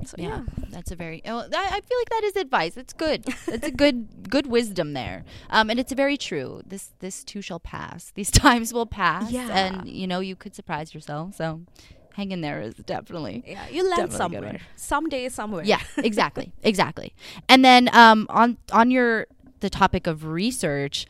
So 0.05 0.15
Yeah, 0.19 0.29
yeah. 0.29 0.43
that's 0.71 0.91
a 0.91 0.97
very. 0.97 1.21
Oh, 1.27 1.39
I 1.39 1.67
I 1.67 1.81
feel 1.81 1.99
like 1.99 2.11
that 2.11 2.23
is 2.25 2.37
advice. 2.37 2.77
It's 2.77 2.93
good. 2.93 3.25
It's 3.49 3.67
a 3.67 3.71
good 3.71 4.29
good 4.31 4.47
wisdom 4.47 4.93
there, 4.93 5.25
um, 5.51 5.71
and 5.71 5.79
it's 5.81 5.93
very 5.93 6.17
true. 6.17 6.63
This 6.67 6.93
this 7.01 7.25
too 7.25 7.43
shall 7.43 7.61
pass. 7.61 8.13
These 8.15 8.31
times 8.31 8.73
will 8.73 8.87
pass, 8.87 9.31
Yeah. 9.33 9.49
and 9.51 9.89
you 9.89 10.07
know 10.07 10.21
you 10.21 10.37
could 10.37 10.55
surprise 10.55 10.95
yourself. 10.95 11.35
So, 11.35 11.63
hang 12.15 12.31
in 12.33 12.41
there 12.41 12.61
is 12.61 12.75
definitely. 12.75 13.43
Yeah, 13.47 13.67
you 13.69 13.83
land 13.89 14.11
Definitely 14.11 14.37
a 14.37 14.41
good 14.41 14.47
somewhere. 14.47 14.61
Someday, 14.77 15.29
somewhere. 15.29 15.65
Yeah, 15.65 15.81
exactly, 15.99 16.53
exactly. 16.63 17.15
And 17.49 17.65
then 17.65 17.89
um, 17.93 18.27
on 18.31 18.59
on 18.73 18.91
your 18.91 19.27
the 19.61 19.71
topic 19.71 20.07
of 20.07 20.25
research, 20.27 21.07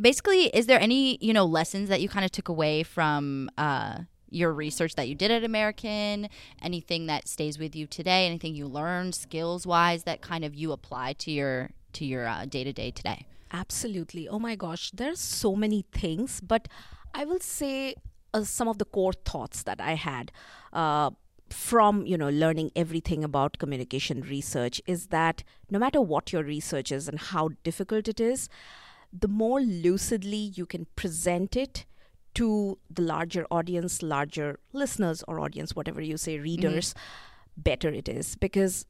basically, 0.00 0.44
is 0.56 0.66
there 0.66 0.80
any 0.80 1.18
you 1.20 1.32
know 1.32 1.44
lessons 1.44 1.88
that 1.88 2.00
you 2.00 2.08
kind 2.08 2.24
of 2.24 2.30
took 2.30 2.48
away 2.48 2.82
from 2.82 3.50
uh, 3.58 4.00
your 4.30 4.52
research 4.52 4.94
that 4.94 5.08
you 5.08 5.14
did 5.14 5.30
at 5.30 5.44
American? 5.44 6.28
Anything 6.62 7.06
that 7.06 7.28
stays 7.28 7.58
with 7.58 7.76
you 7.76 7.86
today? 7.86 8.26
Anything 8.26 8.54
you 8.54 8.66
learned 8.66 9.14
skills 9.14 9.66
wise 9.66 10.04
that 10.04 10.20
kind 10.20 10.44
of 10.44 10.54
you 10.54 10.72
apply 10.72 11.14
to 11.14 11.30
your 11.30 11.70
to 11.94 12.04
your 12.04 12.28
day 12.46 12.64
to 12.64 12.72
day 12.72 12.90
today? 12.90 13.26
Absolutely. 13.52 14.28
Oh 14.28 14.38
my 14.38 14.56
gosh, 14.56 14.90
there's 14.90 15.20
so 15.20 15.54
many 15.54 15.84
things, 15.92 16.40
but 16.40 16.68
I 17.14 17.24
will 17.24 17.40
say 17.40 17.94
uh, 18.34 18.44
some 18.44 18.68
of 18.68 18.78
the 18.78 18.84
core 18.84 19.12
thoughts 19.12 19.62
that 19.62 19.80
I 19.80 19.94
had 19.94 20.32
uh, 20.72 21.10
from 21.48 22.04
you 22.04 22.18
know 22.18 22.28
learning 22.28 22.72
everything 22.74 23.22
about 23.22 23.58
communication 23.58 24.20
research 24.22 24.82
is 24.86 25.06
that 25.08 25.44
no 25.70 25.78
matter 25.78 26.00
what 26.00 26.32
your 26.32 26.42
research 26.42 26.90
is 26.90 27.08
and 27.08 27.18
how 27.18 27.50
difficult 27.62 28.08
it 28.08 28.20
is, 28.20 28.48
the 29.12 29.28
more 29.28 29.60
lucidly 29.60 30.52
you 30.54 30.66
can 30.66 30.86
present 30.96 31.56
it 31.56 31.86
to 32.40 32.78
the 32.90 33.02
larger 33.02 33.44
audience, 33.50 34.02
larger 34.02 34.58
listeners 34.72 35.22
or 35.28 35.40
audience, 35.40 35.74
whatever 35.74 36.00
you 36.00 36.16
say, 36.16 36.38
readers, 36.38 36.92
mm-hmm. 36.94 37.62
better 37.68 37.88
it 37.90 38.08
is 38.08 38.36
because 38.36 38.84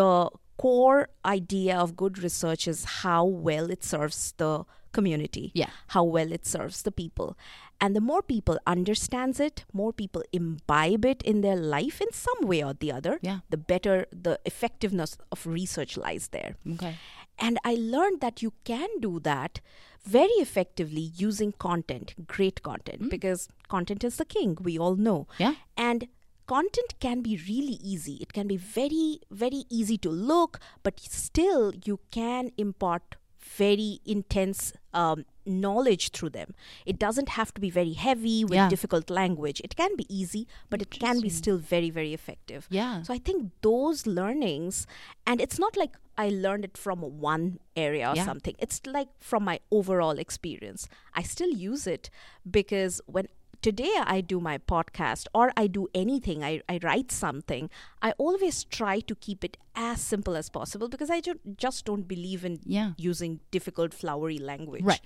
the 0.00 0.30
core 0.56 1.08
idea 1.24 1.76
of 1.76 1.96
good 1.96 2.18
research 2.18 2.68
is 2.68 2.84
how 3.02 3.24
well 3.24 3.70
it 3.70 3.82
serves 3.82 4.32
the 4.36 4.64
community 4.92 5.50
Yeah. 5.54 5.70
how 5.88 6.04
well 6.04 6.30
it 6.30 6.46
serves 6.46 6.82
the 6.82 6.92
people 6.92 7.36
and 7.80 7.96
the 7.96 8.00
more 8.00 8.22
people 8.22 8.58
understands 8.74 9.40
it 9.46 9.64
more 9.72 9.92
people 9.92 10.22
imbibe 10.32 11.04
it 11.04 11.20
in 11.24 11.40
their 11.40 11.56
life 11.56 12.00
in 12.00 12.12
some 12.12 12.46
way 12.50 12.62
or 12.62 12.74
the 12.74 12.92
other 12.92 13.18
Yeah. 13.20 13.40
the 13.50 13.56
better 13.72 14.06
the 14.26 14.38
effectiveness 14.44 15.16
of 15.32 15.44
research 15.48 15.96
lies 15.96 16.28
there 16.28 16.54
Okay. 16.74 16.94
And 17.38 17.58
I 17.64 17.74
learned 17.74 18.20
that 18.20 18.42
you 18.42 18.52
can 18.64 18.88
do 19.00 19.20
that 19.20 19.60
very 20.04 20.36
effectively 20.38 21.12
using 21.16 21.52
content, 21.52 22.14
great 22.26 22.62
content, 22.62 23.10
because 23.10 23.48
content 23.68 24.04
is 24.04 24.16
the 24.16 24.24
king, 24.24 24.58
we 24.60 24.78
all 24.78 24.96
know. 24.96 25.26
Yeah. 25.38 25.54
And 25.76 26.08
content 26.46 26.94
can 27.00 27.22
be 27.22 27.40
really 27.48 27.78
easy. 27.82 28.18
It 28.20 28.32
can 28.32 28.46
be 28.46 28.58
very, 28.58 29.20
very 29.30 29.64
easy 29.70 29.96
to 29.98 30.10
look, 30.10 30.60
but 30.82 31.00
still 31.00 31.72
you 31.84 32.00
can 32.10 32.52
impart 32.58 33.16
very 33.40 34.00
intense 34.04 34.72
um, 34.92 35.24
knowledge 35.46 36.10
through 36.10 36.30
them. 36.30 36.54
It 36.86 36.98
doesn't 36.98 37.30
have 37.30 37.52
to 37.54 37.60
be 37.60 37.70
very 37.70 37.92
heavy 37.92 38.44
with 38.44 38.54
Yeah. 38.54 38.68
difficult 38.68 39.10
language. 39.10 39.60
It 39.64 39.76
can 39.76 39.96
be 39.96 40.06
easy, 40.08 40.46
but 40.70 40.80
it 40.82 40.90
can 40.90 41.20
be 41.20 41.28
still 41.28 41.58
very, 41.58 41.90
very 41.90 42.12
effective. 42.14 42.66
Yeah. 42.70 43.02
So 43.02 43.12
I 43.14 43.18
think 43.18 43.50
those 43.62 44.06
learnings, 44.06 44.86
and 45.26 45.40
it's 45.40 45.58
not 45.58 45.76
like 45.76 45.96
I 46.16 46.28
learned 46.28 46.64
it 46.64 46.76
from 46.78 47.00
one 47.00 47.58
area 47.76 48.10
or 48.10 48.16
Yeah. 48.16 48.24
something. 48.24 48.54
It's 48.58 48.80
like 48.86 49.08
from 49.20 49.44
my 49.44 49.60
overall 49.70 50.18
experience. 50.18 50.88
I 51.12 51.22
still 51.22 51.50
use 51.50 51.86
it 51.86 52.08
because 52.48 53.00
when 53.06 53.28
today 53.62 53.92
I 54.04 54.20
do 54.20 54.40
my 54.40 54.58
podcast 54.58 55.26
or 55.34 55.50
I 55.56 55.66
do 55.66 55.88
anything, 55.94 56.44
I, 56.44 56.60
I 56.68 56.78
write 56.82 57.10
something, 57.10 57.70
I 58.02 58.12
always 58.12 58.62
try 58.64 59.00
to 59.00 59.14
keep 59.14 59.42
it 59.42 59.56
as 59.74 60.00
simple 60.02 60.36
as 60.36 60.50
possible 60.50 60.88
because 60.88 61.08
I 61.10 61.20
ju- 61.20 61.40
just 61.56 61.84
don't 61.86 62.06
believe 62.06 62.44
in 62.44 62.60
Yeah. 62.64 62.92
using 62.98 63.40
difficult, 63.50 63.94
flowery 63.94 64.38
language. 64.38 64.84
Right. 64.84 65.00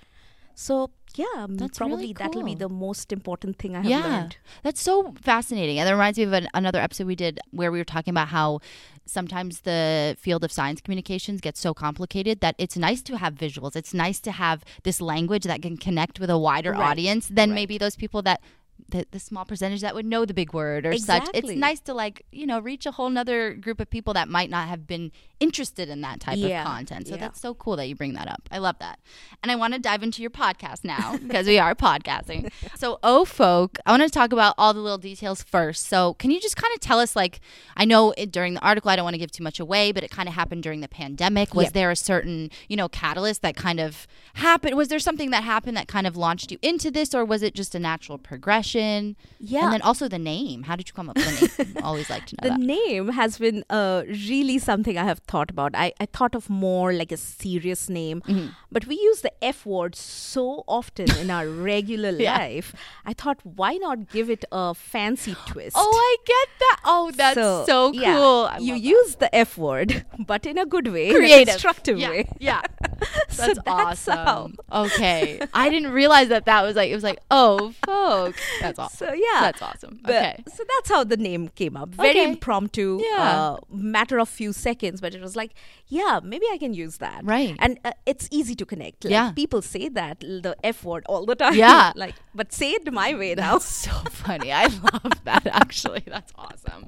So, 0.61 0.91
yeah, 1.15 1.47
That's 1.47 1.77
probably 1.77 1.95
really 1.97 2.13
that'll 2.13 2.43
be 2.43 2.53
the 2.53 2.67
most 2.67 3.13
important 3.13 3.57
thing 3.57 3.77
I 3.77 3.81
have 3.81 3.89
yeah, 3.89 4.03
learned. 4.07 4.37
that's 4.61 4.81
so 4.81 5.13
fascinating. 5.21 5.79
And 5.79 5.87
that 5.87 5.93
reminds 5.93 6.17
me 6.19 6.25
of 6.25 6.33
an, 6.33 6.49
another 6.53 6.79
episode 6.79 7.07
we 7.07 7.15
did 7.15 7.39
where 7.51 7.71
we 7.71 7.77
were 7.79 7.85
talking 7.85 8.11
about 8.11 8.27
how 8.27 8.59
sometimes 9.05 9.61
the 9.61 10.17
field 10.19 10.43
of 10.43 10.51
science 10.51 10.81
communications 10.81 11.39
gets 11.39 11.61
so 11.61 11.73
complicated 11.73 12.41
that 12.41 12.55
it's 12.57 12.75
nice 12.75 13.01
to 13.03 13.17
have 13.17 13.35
visuals. 13.35 13.77
It's 13.77 13.93
nice 13.93 14.19
to 14.19 14.31
have 14.33 14.65
this 14.83 14.99
language 14.99 15.45
that 15.45 15.61
can 15.61 15.77
connect 15.77 16.19
with 16.19 16.29
a 16.29 16.37
wider 16.37 16.73
Right, 16.73 16.89
audience 16.91 17.29
than 17.29 17.51
right. 17.51 17.55
maybe 17.55 17.77
those 17.77 17.95
people 17.95 18.21
that. 18.23 18.41
The, 18.89 19.05
the 19.11 19.19
small 19.19 19.45
percentage 19.45 19.81
that 19.81 19.93
would 19.95 20.05
know 20.05 20.25
the 20.25 20.33
big 20.33 20.51
word 20.53 20.85
or 20.85 20.97
such. 20.97 21.27
It's 21.33 21.49
nice 21.51 21.79
to 21.81 21.93
like, 21.93 22.25
you 22.31 22.45
know, 22.47 22.59
reach 22.59 22.85
a 22.85 22.91
whole 22.91 23.09
nother 23.09 23.53
group 23.53 23.79
of 23.79 23.89
people 23.89 24.13
that 24.15 24.27
might 24.27 24.49
not 24.49 24.67
have 24.67 24.87
been 24.87 25.11
interested 25.39 25.89
in 25.89 26.01
that 26.01 26.19
type 26.19 26.37
Yeah, 26.37 26.61
of 26.61 26.67
content. 26.67 27.07
So 27.07 27.15
yeah. 27.15 27.21
that's 27.21 27.39
so 27.39 27.53
cool 27.53 27.75
that 27.77 27.87
you 27.87 27.95
bring 27.95 28.13
that 28.13 28.27
up. 28.27 28.41
I 28.51 28.57
love 28.57 28.77
that. 28.79 28.99
And 29.43 29.51
I 29.51 29.55
want 29.55 29.73
to 29.73 29.79
dive 29.79 30.01
into 30.03 30.21
your 30.21 30.31
podcast 30.31 30.83
now 30.83 31.17
because 31.27 31.45
we 31.47 31.59
are 31.59 31.75
podcasting. 31.75 32.51
So, 32.77 32.99
Oh 33.03 33.25
Folk, 33.25 33.77
I 33.85 33.91
want 33.91 34.03
to 34.03 34.09
talk 34.09 34.33
about 34.33 34.55
all 34.57 34.73
the 34.73 34.79
little 34.81 34.97
details 34.97 35.43
first. 35.43 35.87
So, 35.87 36.15
can 36.15 36.31
you 36.31 36.39
just 36.41 36.55
kind 36.57 36.73
of 36.73 36.79
tell 36.79 36.99
us, 36.99 37.15
like, 37.15 37.39
I 37.77 37.85
know 37.85 38.13
it, 38.17 38.31
during 38.31 38.53
the 38.55 38.61
article, 38.61 38.89
I 38.91 38.95
don't 38.95 39.05
want 39.05 39.13
to 39.13 39.19
give 39.19 39.31
too 39.31 39.43
much 39.43 39.59
away, 39.59 39.91
but 39.91 40.03
it 40.03 40.09
kind 40.11 40.27
of 40.27 40.35
happened 40.35 40.63
during 40.63 40.81
the 40.81 40.89
pandemic. 40.89 41.53
Was 41.53 41.65
Yep. 41.67 41.73
there 41.73 41.91
a 41.91 41.95
certain, 41.95 42.49
you 42.67 42.75
know, 42.75 42.89
catalyst 42.89 43.41
that 43.43 43.55
kind 43.55 43.79
of 43.79 44.07
happened? 44.33 44.75
Was 44.75 44.87
there 44.89 44.99
something 44.99 45.29
that 45.29 45.43
happened 45.43 45.77
that 45.77 45.87
kind 45.87 46.05
of 46.07 46.17
launched 46.17 46.51
you 46.51 46.57
into 46.61 46.89
this, 46.91 47.13
or 47.15 47.23
was 47.23 47.43
it 47.43 47.53
just 47.53 47.75
a 47.75 47.79
natural 47.79 48.17
progression? 48.17 48.78
Yeah. 49.39 49.63
And 49.65 49.73
then 49.73 49.81
also 49.81 50.07
the 50.07 50.19
name. 50.19 50.63
How 50.63 50.75
did 50.75 50.87
you 50.89 50.93
come 50.93 51.09
up 51.09 51.15
with 51.17 51.57
the 51.57 51.63
name? 51.65 51.77
Always 51.83 52.09
like 52.09 52.25
to 52.27 52.35
know 52.41 52.49
the 52.49 52.57
that. 52.57 52.59
name 52.59 53.09
has 53.09 53.37
been 53.37 53.63
uh, 53.69 54.03
really 54.07 54.57
something 54.59 54.97
I 54.97 55.03
have 55.05 55.19
thought 55.19 55.49
about. 55.51 55.71
I, 55.75 55.93
I 55.99 56.05
thought 56.05 56.35
of 56.35 56.49
more 56.49 56.93
like 56.93 57.11
a 57.11 57.17
serious 57.17 57.89
name, 57.89 58.21
Mm-hmm. 58.21 58.47
but 58.71 58.85
we 58.87 58.95
use 58.95 59.21
the 59.21 59.31
F 59.43 59.65
word 59.65 59.95
so 59.95 60.63
often 60.67 61.09
in 61.17 61.29
our 61.29 61.47
regular 61.71 62.11
Yeah. 62.11 62.37
life. 62.37 62.73
I 63.05 63.13
thought, 63.13 63.39
why 63.43 63.73
not 63.75 64.09
give 64.11 64.29
it 64.29 64.45
a 64.51 64.73
fancy 64.73 65.35
twist? 65.47 65.75
Oh, 65.79 65.91
I 66.09 66.15
get 66.25 66.47
that. 66.59 66.79
Oh, 66.85 67.11
that's 67.15 67.35
so, 67.35 67.91
cool. 67.91 67.93
yeah, 68.01 68.57
you 68.59 68.73
that. 68.73 68.79
use 68.81 69.15
the 69.15 69.33
F 69.35 69.57
word, 69.57 70.05
but 70.27 70.45
in 70.45 70.57
a 70.57 70.65
good 70.65 70.87
way, 70.87 71.11
creative, 71.11 71.47
constructive 71.53 71.97
yeah, 71.99 72.09
way. 72.09 72.29
Yeah, 72.39 72.61
So 73.29 73.45
that's, 73.47 73.59
that's 73.65 74.05
how. 74.05 74.15
awesome. 74.15 74.57
Okay, 74.71 75.39
I 75.53 75.69
didn't 75.69 75.91
realize 75.91 76.29
that 76.29 76.45
that 76.45 76.61
was 76.63 76.75
like 76.75 76.89
it 76.91 76.95
was 76.95 77.03
like 77.03 77.19
oh 77.31 77.73
folk. 77.85 78.35
That's 78.75 78.79
awesome. 78.79 79.07
So 79.07 79.13
yeah, 79.13 79.41
that's 79.41 79.61
awesome. 79.61 79.99
But- 80.03 80.15
okay, 80.15 80.43
So 80.55 80.63
that's 80.75 80.89
how 80.89 81.03
the 81.03 81.17
name 81.17 81.49
came 81.55 81.75
up. 81.77 81.89
Very 81.89 82.09
Okay. 82.11 82.29
impromptu, 82.31 82.99
Yeah. 83.03 83.17
uh, 83.17 83.57
matter 83.69 84.19
of 84.19 84.29
few 84.29 84.53
seconds, 84.53 85.01
but 85.01 85.13
it 85.15 85.21
was 85.21 85.35
like, 85.35 85.53
yeah, 85.87 86.19
maybe 86.23 86.45
I 86.51 86.57
can 86.57 86.73
use 86.73 86.97
that. 86.97 87.21
Right. 87.23 87.55
And 87.59 87.79
uh, 87.83 87.91
it's 88.05 88.27
easy 88.31 88.55
to 88.55 88.65
connect. 88.65 89.03
Like, 89.05 89.11
Yeah. 89.11 89.31
People 89.31 89.61
say 89.61 89.89
that, 89.89 90.19
the 90.21 90.55
F 90.63 90.83
word, 90.83 91.03
all 91.07 91.25
the 91.25 91.35
time. 91.35 91.55
Yeah. 91.55 91.91
like, 91.95 92.15
but 92.35 92.51
say 92.53 92.71
it 92.71 92.91
my 92.91 93.13
way 93.13 93.35
now. 93.35 93.53
that's 93.53 93.65
so 93.65 93.91
funny. 94.11 94.51
I 94.51 94.65
love 94.93 95.23
that. 95.25 95.47
Actually, 95.47 96.03
that's 96.05 96.31
awesome. 96.35 96.85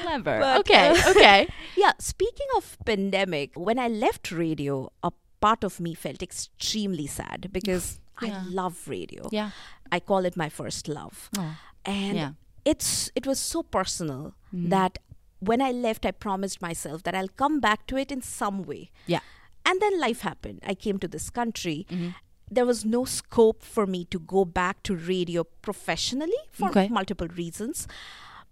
Clever. 0.00 0.40
But, 0.40 0.60
okay, 0.60 0.88
uh, 0.90 1.10
okay. 1.10 1.48
Yeah, 1.76 1.92
speaking 1.98 2.46
of 2.56 2.76
pandemic, 2.84 3.52
when 3.56 3.78
I 3.78 3.88
left 3.88 4.32
radio, 4.32 4.90
a 5.02 5.12
part 5.40 5.64
of 5.64 5.80
me 5.80 5.94
felt 5.94 6.22
extremely 6.22 7.06
sad 7.06 7.48
because 7.52 7.98
Yeah. 8.20 8.42
I 8.46 8.48
love 8.50 8.86
radio. 8.88 9.28
Yeah. 9.32 9.50
I 9.90 10.00
call 10.00 10.24
it 10.24 10.36
my 10.36 10.48
first 10.48 10.88
love. 10.88 11.30
Oh, 11.38 11.56
and 11.84 12.16
yeah. 12.16 12.30
it's 12.64 13.10
it 13.14 13.26
was 13.26 13.38
so 13.38 13.62
personal 13.62 14.34
Mm-hmm. 14.54 14.68
that 14.68 14.98
when 15.40 15.62
I 15.62 15.70
left 15.72 16.04
I 16.04 16.10
promised 16.10 16.60
myself 16.60 17.02
that 17.04 17.14
I'll 17.14 17.28
come 17.28 17.58
back 17.58 17.86
to 17.86 17.96
it 17.96 18.12
in 18.12 18.20
some 18.22 18.62
way. 18.64 18.90
Yeah. 19.06 19.20
And 19.64 19.80
then 19.80 19.98
life 19.98 20.20
happened. 20.20 20.60
I 20.66 20.74
came 20.74 20.98
to 20.98 21.08
this 21.08 21.30
country. 21.30 21.86
Mm-hmm. 21.90 22.08
There 22.50 22.66
was 22.66 22.84
no 22.84 23.04
scope 23.06 23.62
for 23.62 23.86
me 23.86 24.04
to 24.06 24.18
go 24.18 24.44
back 24.44 24.82
to 24.82 24.94
radio 24.94 25.44
professionally 25.62 26.36
for 26.50 26.68
Okay. 26.68 26.88
multiple 26.88 27.28
reasons. 27.28 27.88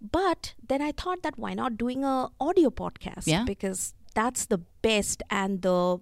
But 0.00 0.54
then 0.66 0.80
I 0.80 0.92
thought 0.92 1.22
that 1.22 1.38
why 1.38 1.52
not 1.54 1.76
doing 1.76 2.02
a 2.04 2.28
audio 2.40 2.70
podcast? 2.70 3.26
Yeah. 3.26 3.44
Because 3.44 3.92
that's 4.14 4.46
the 4.46 4.58
best 4.82 5.22
and 5.30 5.60
the 5.62 6.00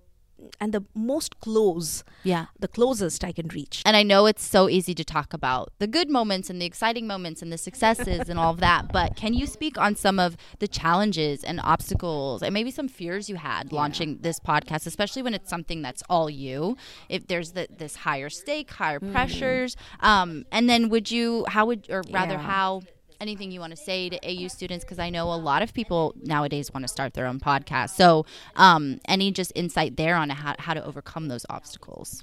and 0.61 0.73
the 0.73 0.85
most 0.95 1.40
close, 1.40 2.04
Yeah. 2.25 2.47
the 2.59 2.68
closest 2.68 3.25
I 3.25 3.33
can 3.33 3.49
reach. 3.49 3.83
And 3.85 3.97
I 3.97 4.02
know 4.02 4.26
it's 4.26 4.45
so 4.45 4.68
easy 4.68 4.95
to 4.95 5.04
talk 5.04 5.33
about 5.33 5.73
the 5.78 5.87
good 5.87 6.09
moments 6.11 6.49
and 6.50 6.61
the 6.61 6.66
exciting 6.66 7.07
moments 7.07 7.42
and 7.42 7.52
the 7.52 7.59
successes 7.59 8.28
and 8.28 8.38
all 8.38 8.52
of 8.52 8.61
that, 8.61 8.92
but 8.92 9.16
can 9.16 9.35
you 9.35 9.47
speak 9.47 9.76
on 9.78 9.97
some 9.97 10.18
of 10.18 10.37
the 10.59 10.68
challenges 10.68 11.42
and 11.45 11.61
obstacles 11.62 12.42
and 12.42 12.52
maybe 12.54 12.71
some 12.71 12.88
fears 12.88 13.28
you 13.28 13.37
had 13.37 13.73
launching 13.73 14.18
this 14.21 14.38
podcast, 14.40 14.87
especially 14.87 15.23
when 15.23 15.35
it's 15.35 15.50
something 15.50 15.83
that's 15.83 16.02
all 16.09 16.28
you? 16.30 16.76
If 17.09 17.26
there's 17.26 17.52
the, 17.52 17.66
this 17.76 17.97
higher 17.97 18.30
stake, 18.30 18.71
higher 18.71 19.00
Mm. 19.00 19.12
pressures, 19.12 19.76
um, 20.00 20.45
and 20.50 20.68
then 20.68 20.88
would 20.88 21.11
you, 21.11 21.45
how 21.49 21.66
would, 21.66 21.87
or 21.90 22.02
rather, 22.11 22.35
Yeah. 22.35 22.42
how? 22.42 22.83
Anything 23.20 23.50
you 23.50 23.58
want 23.58 23.72
to 23.72 23.76
say 23.76 24.08
to 24.08 24.18
AU 24.22 24.46
students? 24.46 24.84
Because 24.84 25.00
I 25.00 25.10
know 25.10 25.32
a 25.32 25.34
lot 25.34 25.62
of 25.62 25.75
people 25.75 26.14
nowadays 26.22 26.72
want 26.72 26.84
to 26.84 26.88
start 26.88 27.14
their 27.14 27.26
own 27.26 27.40
podcast. 27.40 27.90
So, 27.90 28.26
um, 28.54 29.00
any 29.08 29.32
just 29.32 29.50
insight 29.56 29.96
there 29.96 30.14
on 30.14 30.30
how, 30.30 30.54
how 30.58 30.75
to 30.75 30.84
overcome 30.84 31.26
those 31.26 31.44
obstacles? 31.50 32.22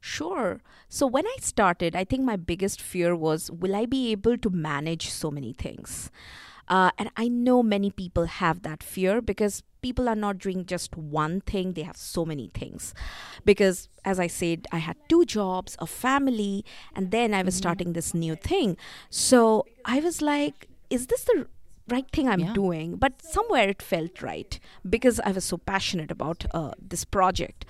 Sure. 0.00 0.60
So 0.88 1.06
when 1.06 1.26
I 1.26 1.36
started, 1.40 1.96
I 1.96 2.04
think 2.04 2.24
my 2.24 2.36
biggest 2.36 2.80
fear 2.80 3.16
was 3.16 3.50
will 3.50 3.74
I 3.74 3.86
be 3.86 4.12
able 4.12 4.36
to 4.38 4.50
manage 4.50 5.08
so 5.08 5.30
many 5.30 5.52
things? 5.52 6.10
Uh, 6.68 6.90
and 6.98 7.10
I 7.16 7.28
know 7.28 7.62
many 7.62 7.90
people 7.90 8.24
have 8.26 8.62
that 8.62 8.82
fear 8.82 9.20
because 9.20 9.62
people 9.82 10.08
are 10.08 10.16
not 10.16 10.38
doing 10.38 10.64
just 10.64 10.96
one 10.96 11.40
thing, 11.42 11.74
they 11.74 11.82
have 11.82 11.96
so 11.96 12.24
many 12.24 12.50
things. 12.54 12.94
Because, 13.44 13.88
as 14.04 14.18
I 14.18 14.26
said, 14.28 14.66
I 14.72 14.78
had 14.78 14.96
two 15.08 15.24
jobs, 15.26 15.76
a 15.78 15.86
family, 15.86 16.64
and 16.94 17.10
then 17.10 17.34
I 17.34 17.42
was 17.42 17.54
starting 17.54 17.92
this 17.92 18.14
new 18.14 18.34
thing. 18.34 18.76
So 19.10 19.66
I 19.84 20.00
was 20.00 20.22
like, 20.22 20.68
is 20.88 21.08
this 21.08 21.24
the 21.24 21.46
right 21.88 22.06
thing 22.12 22.28
I'm 22.28 22.40
Yeah. 22.40 22.54
doing? 22.54 22.96
But 22.96 23.20
somewhere 23.22 23.68
it 23.68 23.82
felt 23.82 24.22
right 24.22 24.58
because 24.88 25.20
I 25.20 25.32
was 25.32 25.44
so 25.44 25.58
passionate 25.58 26.10
about 26.10 26.46
uh, 26.54 26.72
this 26.80 27.04
project. 27.04 27.66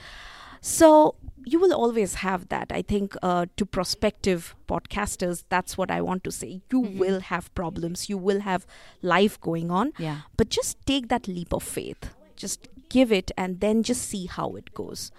So 0.67 1.17
you 1.45 1.61
will 1.61 1.75
always 1.75 2.15
have 2.17 2.49
that. 2.49 2.73
I 2.73 2.81
think 2.81 3.15
uh, 3.23 3.45
to 3.59 3.67
prospective 3.67 4.55
podcasters, 4.67 5.45
that's 5.51 5.77
what 5.77 5.91
I 5.91 6.01
want 6.01 6.25
to 6.25 6.33
say. 6.33 6.63
You 6.73 6.81
will 6.81 7.21
have 7.21 7.55
problems, 7.55 8.09
you 8.09 8.17
will 8.17 8.41
have 8.41 8.67
life 9.03 9.39
going 9.43 9.71
on, 9.71 9.93
Yeah. 9.99 10.21
but 10.39 10.49
just 10.49 10.79
take 10.87 11.09
that 11.09 11.29
leap 11.29 11.53
of 11.53 11.63
faith. 11.63 12.09
Just 12.35 12.69
give 12.89 13.13
it 13.13 13.31
and 13.37 13.61
then 13.61 13.83
just 13.83 14.09
see 14.09 14.25
how 14.25 14.55
it 14.57 14.73
goes. 14.73 15.13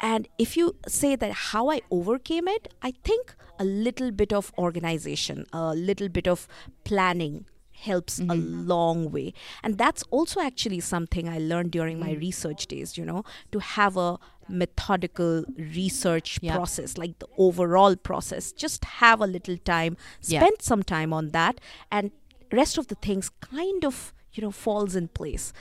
And 0.00 0.28
if 0.38 0.54
you 0.54 0.76
say 0.86 1.16
that 1.16 1.32
how 1.32 1.70
I 1.70 1.80
overcame 1.90 2.46
it, 2.46 2.68
I 2.82 2.90
think 3.02 3.34
a 3.58 3.64
little 3.64 4.10
bit 4.10 4.34
of 4.34 4.52
organization, 4.58 5.46
a 5.54 5.74
little 5.74 6.10
bit 6.10 6.28
of 6.28 6.46
planning 6.84 7.46
helps 7.74 8.18
a 8.18 8.22
mm-hmm. 8.22 8.66
long 8.66 9.10
way. 9.10 9.32
And 9.62 9.78
that's 9.78 10.02
also 10.10 10.40
actually 10.40 10.80
something 10.80 11.28
I 11.28 11.38
learned 11.38 11.72
during 11.72 11.98
my 11.98 12.14
mm. 12.14 12.20
research 12.20 12.66
days, 12.66 12.96
you 12.96 13.04
know, 13.04 13.24
to 13.52 13.58
have 13.58 13.96
a 13.96 14.18
methodical 14.48 15.44
research 15.56 16.38
Yeah. 16.42 16.54
process, 16.56 16.96
like 16.98 17.18
the 17.18 17.28
overall 17.38 17.96
process. 17.96 18.52
Just 18.52 18.84
have 18.84 19.20
a 19.20 19.26
little 19.26 19.56
time, 19.58 19.96
Yeah. 20.22 20.40
spend 20.40 20.62
some 20.62 20.82
time 20.82 21.12
on 21.12 21.30
that, 21.30 21.60
and 21.90 22.10
rest 22.52 22.78
of 22.78 22.88
the 22.88 22.94
things 22.94 23.30
kind 23.40 23.84
of, 23.84 24.12
you 24.32 24.42
know, 24.42 24.50
falls 24.50 24.94
in 24.94 25.08
place 25.08 25.52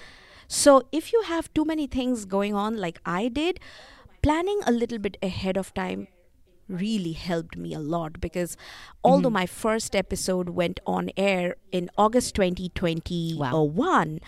So 0.48 0.84
if 0.92 1.12
you 1.14 1.24
have 1.24 1.52
too 1.54 1.66
many 1.66 1.88
things 1.88 2.26
going 2.26 2.54
on, 2.54 2.78
like 2.78 3.00
I 3.06 3.28
did, 3.28 3.60
planning 4.22 4.60
a 4.66 4.72
little 4.72 5.00
bit 5.00 5.18
ahead 5.22 5.58
of 5.58 5.74
time 5.74 6.08
really 6.68 7.12
helped 7.14 7.56
me 7.58 7.74
a 7.74 7.80
lot 7.80 8.20
because 8.22 8.56
although 9.04 9.28
Mm-hmm. 9.30 9.34
my 9.34 9.46
first 9.46 9.96
episode 9.96 10.50
went 10.50 10.80
on 10.86 11.10
air 11.18 11.56
in 11.72 11.90
August 11.98 12.36
2021, 12.36 14.20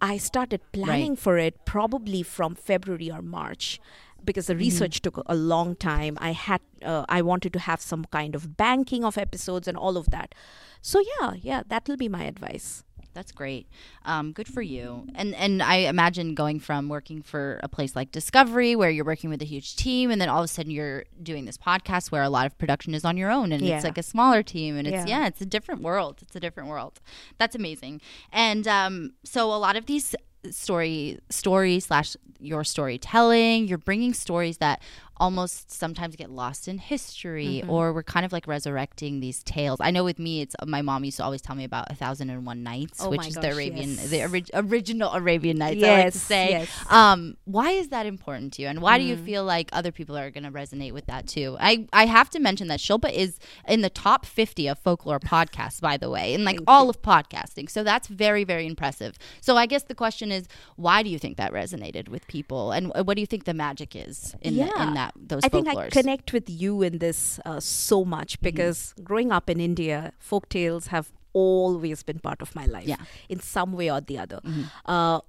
I 0.00 0.16
started 0.18 0.60
planning 0.72 1.16
for 1.16 1.38
it 1.38 1.64
probably 1.64 2.22
from 2.22 2.54
February 2.54 3.10
or 3.10 3.22
March 3.22 3.80
because 4.24 4.44
Mm-hmm. 4.46 4.58
the 4.58 4.64
research 4.64 5.00
took 5.02 5.22
a 5.26 5.34
long 5.34 5.74
time. 5.76 6.16
I 6.20 6.32
had 6.32 6.60
uh, 6.84 7.04
I 7.08 7.22
wanted 7.22 7.52
to 7.54 7.58
have 7.60 7.80
some 7.80 8.04
kind 8.06 8.34
of 8.34 8.56
banking 8.56 9.04
of 9.04 9.18
episodes 9.18 9.66
and 9.68 9.76
all 9.76 9.96
of 9.96 10.10
that. 10.10 10.34
So 10.80 11.00
yeah, 11.20 11.34
yeah, 11.40 11.62
that 11.68 11.88
will 11.88 11.96
be 11.96 12.08
my 12.08 12.24
advice. 12.24 12.84
That's 13.14 13.32
great. 13.32 13.66
Um, 14.04 14.32
good 14.32 14.48
for 14.48 14.62
you. 14.62 15.06
And 15.14 15.34
and 15.34 15.62
I 15.62 15.76
imagine 15.76 16.34
going 16.34 16.60
from 16.60 16.88
working 16.88 17.22
for 17.22 17.60
a 17.62 17.68
place 17.68 17.94
like 17.94 18.10
Discovery, 18.12 18.74
where 18.74 18.90
you're 18.90 19.04
working 19.04 19.30
with 19.30 19.42
a 19.42 19.44
huge 19.44 19.76
team, 19.76 20.10
and 20.10 20.20
then 20.20 20.28
all 20.28 20.38
of 20.40 20.44
a 20.44 20.48
sudden 20.48 20.70
you're 20.70 21.04
doing 21.22 21.44
this 21.44 21.58
podcast 21.58 22.10
where 22.10 22.22
a 22.22 22.30
lot 22.30 22.46
of 22.46 22.56
production 22.58 22.94
is 22.94 23.04
on 23.04 23.16
your 23.16 23.30
own, 23.30 23.52
and 23.52 23.62
Yeah. 23.62 23.76
it's 23.76 23.84
like 23.84 23.98
a 23.98 24.02
smaller 24.02 24.42
team, 24.42 24.76
and 24.76 24.86
it's 24.88 25.06
Yeah. 25.08 25.20
yeah, 25.20 25.26
it's 25.26 25.40
a 25.40 25.46
different 25.46 25.82
world. 25.82 26.18
It's 26.22 26.34
a 26.36 26.40
different 26.40 26.68
world. 26.68 27.00
That's 27.38 27.54
amazing. 27.54 28.00
And 28.32 28.66
um, 28.66 29.12
so 29.24 29.52
a 29.52 29.56
lot 29.58 29.76
of 29.76 29.86
these 29.86 30.14
story 30.50 31.18
stories 31.30 31.84
slash 31.86 32.16
your 32.40 32.64
storytelling 32.64 33.68
you're 33.68 33.78
bringing 33.78 34.12
stories 34.12 34.58
that 34.58 34.82
almost 35.18 35.70
sometimes 35.70 36.16
get 36.16 36.30
lost 36.30 36.66
in 36.68 36.78
history 36.78 37.60
Mm-hmm. 37.62 37.70
or 37.70 37.92
we're 37.92 38.02
kind 38.02 38.24
of 38.26 38.32
like 38.32 38.46
resurrecting 38.46 39.20
these 39.20 39.42
tales 39.42 39.78
i 39.80 39.90
know 39.90 40.04
with 40.04 40.18
me 40.18 40.40
it's 40.40 40.54
my 40.66 40.82
mom 40.82 41.04
used 41.04 41.16
to 41.18 41.24
always 41.24 41.40
tell 41.42 41.54
me 41.54 41.64
about 41.64 41.90
a 41.90 41.94
thousand 41.94 42.30
and 42.30 42.44
one 42.46 42.62
nights 42.62 42.98
Oh 43.02 43.10
which 43.10 43.26
is 43.26 43.34
the 43.34 43.52
arabian 43.52 43.90
yes. 43.90 44.08
the 44.10 44.22
ori- 44.22 44.44
original 44.54 45.12
arabian 45.12 45.58
nights 45.58 45.82
i 45.82 45.88
like 46.04 46.12
to 46.12 46.18
say 46.18 46.50
yes. 46.50 46.70
um 46.90 47.36
why 47.44 47.70
is 47.72 47.88
that 47.88 48.06
important 48.06 48.54
to 48.54 48.62
you 48.62 48.68
and 48.68 48.80
why 48.80 48.98
do 48.98 49.04
you 49.04 49.16
Mm. 49.16 49.24
feel 49.24 49.44
like 49.44 49.68
other 49.72 49.92
people 49.92 50.16
are 50.16 50.30
going 50.30 50.44
to 50.44 50.50
resonate 50.50 50.92
with 50.92 51.06
that 51.06 51.26
too 51.26 51.56
i 51.60 51.86
i 51.92 52.06
have 52.06 52.30
to 52.30 52.38
mention 52.40 52.68
that 52.68 52.80
shilpa 52.80 53.10
is 53.12 53.38
in 53.68 53.82
the 53.82 53.90
top 53.90 54.24
50 54.24 54.66
of 54.68 54.78
folklore 54.78 55.20
podcasts 55.20 55.80
by 55.80 55.96
the 55.96 56.08
way 56.08 56.32
in 56.34 56.44
like 56.44 56.58
all 56.66 56.88
of 56.88 57.02
podcasting 57.02 57.68
so 57.68 57.84
that's 57.84 58.08
very 58.08 58.44
very 58.44 58.66
impressive 58.66 59.16
so 59.40 59.56
i 59.56 59.66
guess 59.66 59.82
the 59.84 59.94
question 59.94 60.32
is 60.32 60.46
why 60.76 61.02
do 61.02 61.10
you 61.10 61.18
think 61.18 61.36
that 61.36 61.52
resonated 61.52 62.08
with 62.08 62.26
people 62.26 62.72
and 62.72 62.88
what 63.06 63.14
do 63.14 63.20
you 63.20 63.26
think 63.26 63.44
the 63.44 63.54
magic 63.54 63.94
is 63.94 64.34
in, 64.40 64.56
the, 64.56 64.62
in 64.82 64.94
that 64.94 65.01
those 65.16 65.42
I 65.44 65.48
think 65.48 65.68
I 65.68 65.88
connect 65.90 66.32
with 66.32 66.48
you 66.48 66.82
in 66.82 66.98
this 66.98 67.40
uh, 67.44 67.60
so 67.60 68.04
much 68.04 68.30
Mm-hmm. 68.36 68.44
because 68.48 68.94
growing 69.02 69.30
up 69.32 69.50
in 69.50 69.58
India, 69.60 70.12
folk 70.18 70.48
tales 70.48 70.86
have 70.88 71.12
always 71.32 72.02
been 72.02 72.18
part 72.18 72.40
of 72.42 72.54
my 72.54 72.66
life 72.66 72.86
Yeah. 72.86 73.02
in 73.28 73.40
some 73.40 73.72
way 73.72 73.90
or 73.90 74.00
the 74.00 74.18
other. 74.18 74.40
Mm-hmm. 74.44 74.62
Uh, 74.86 75.20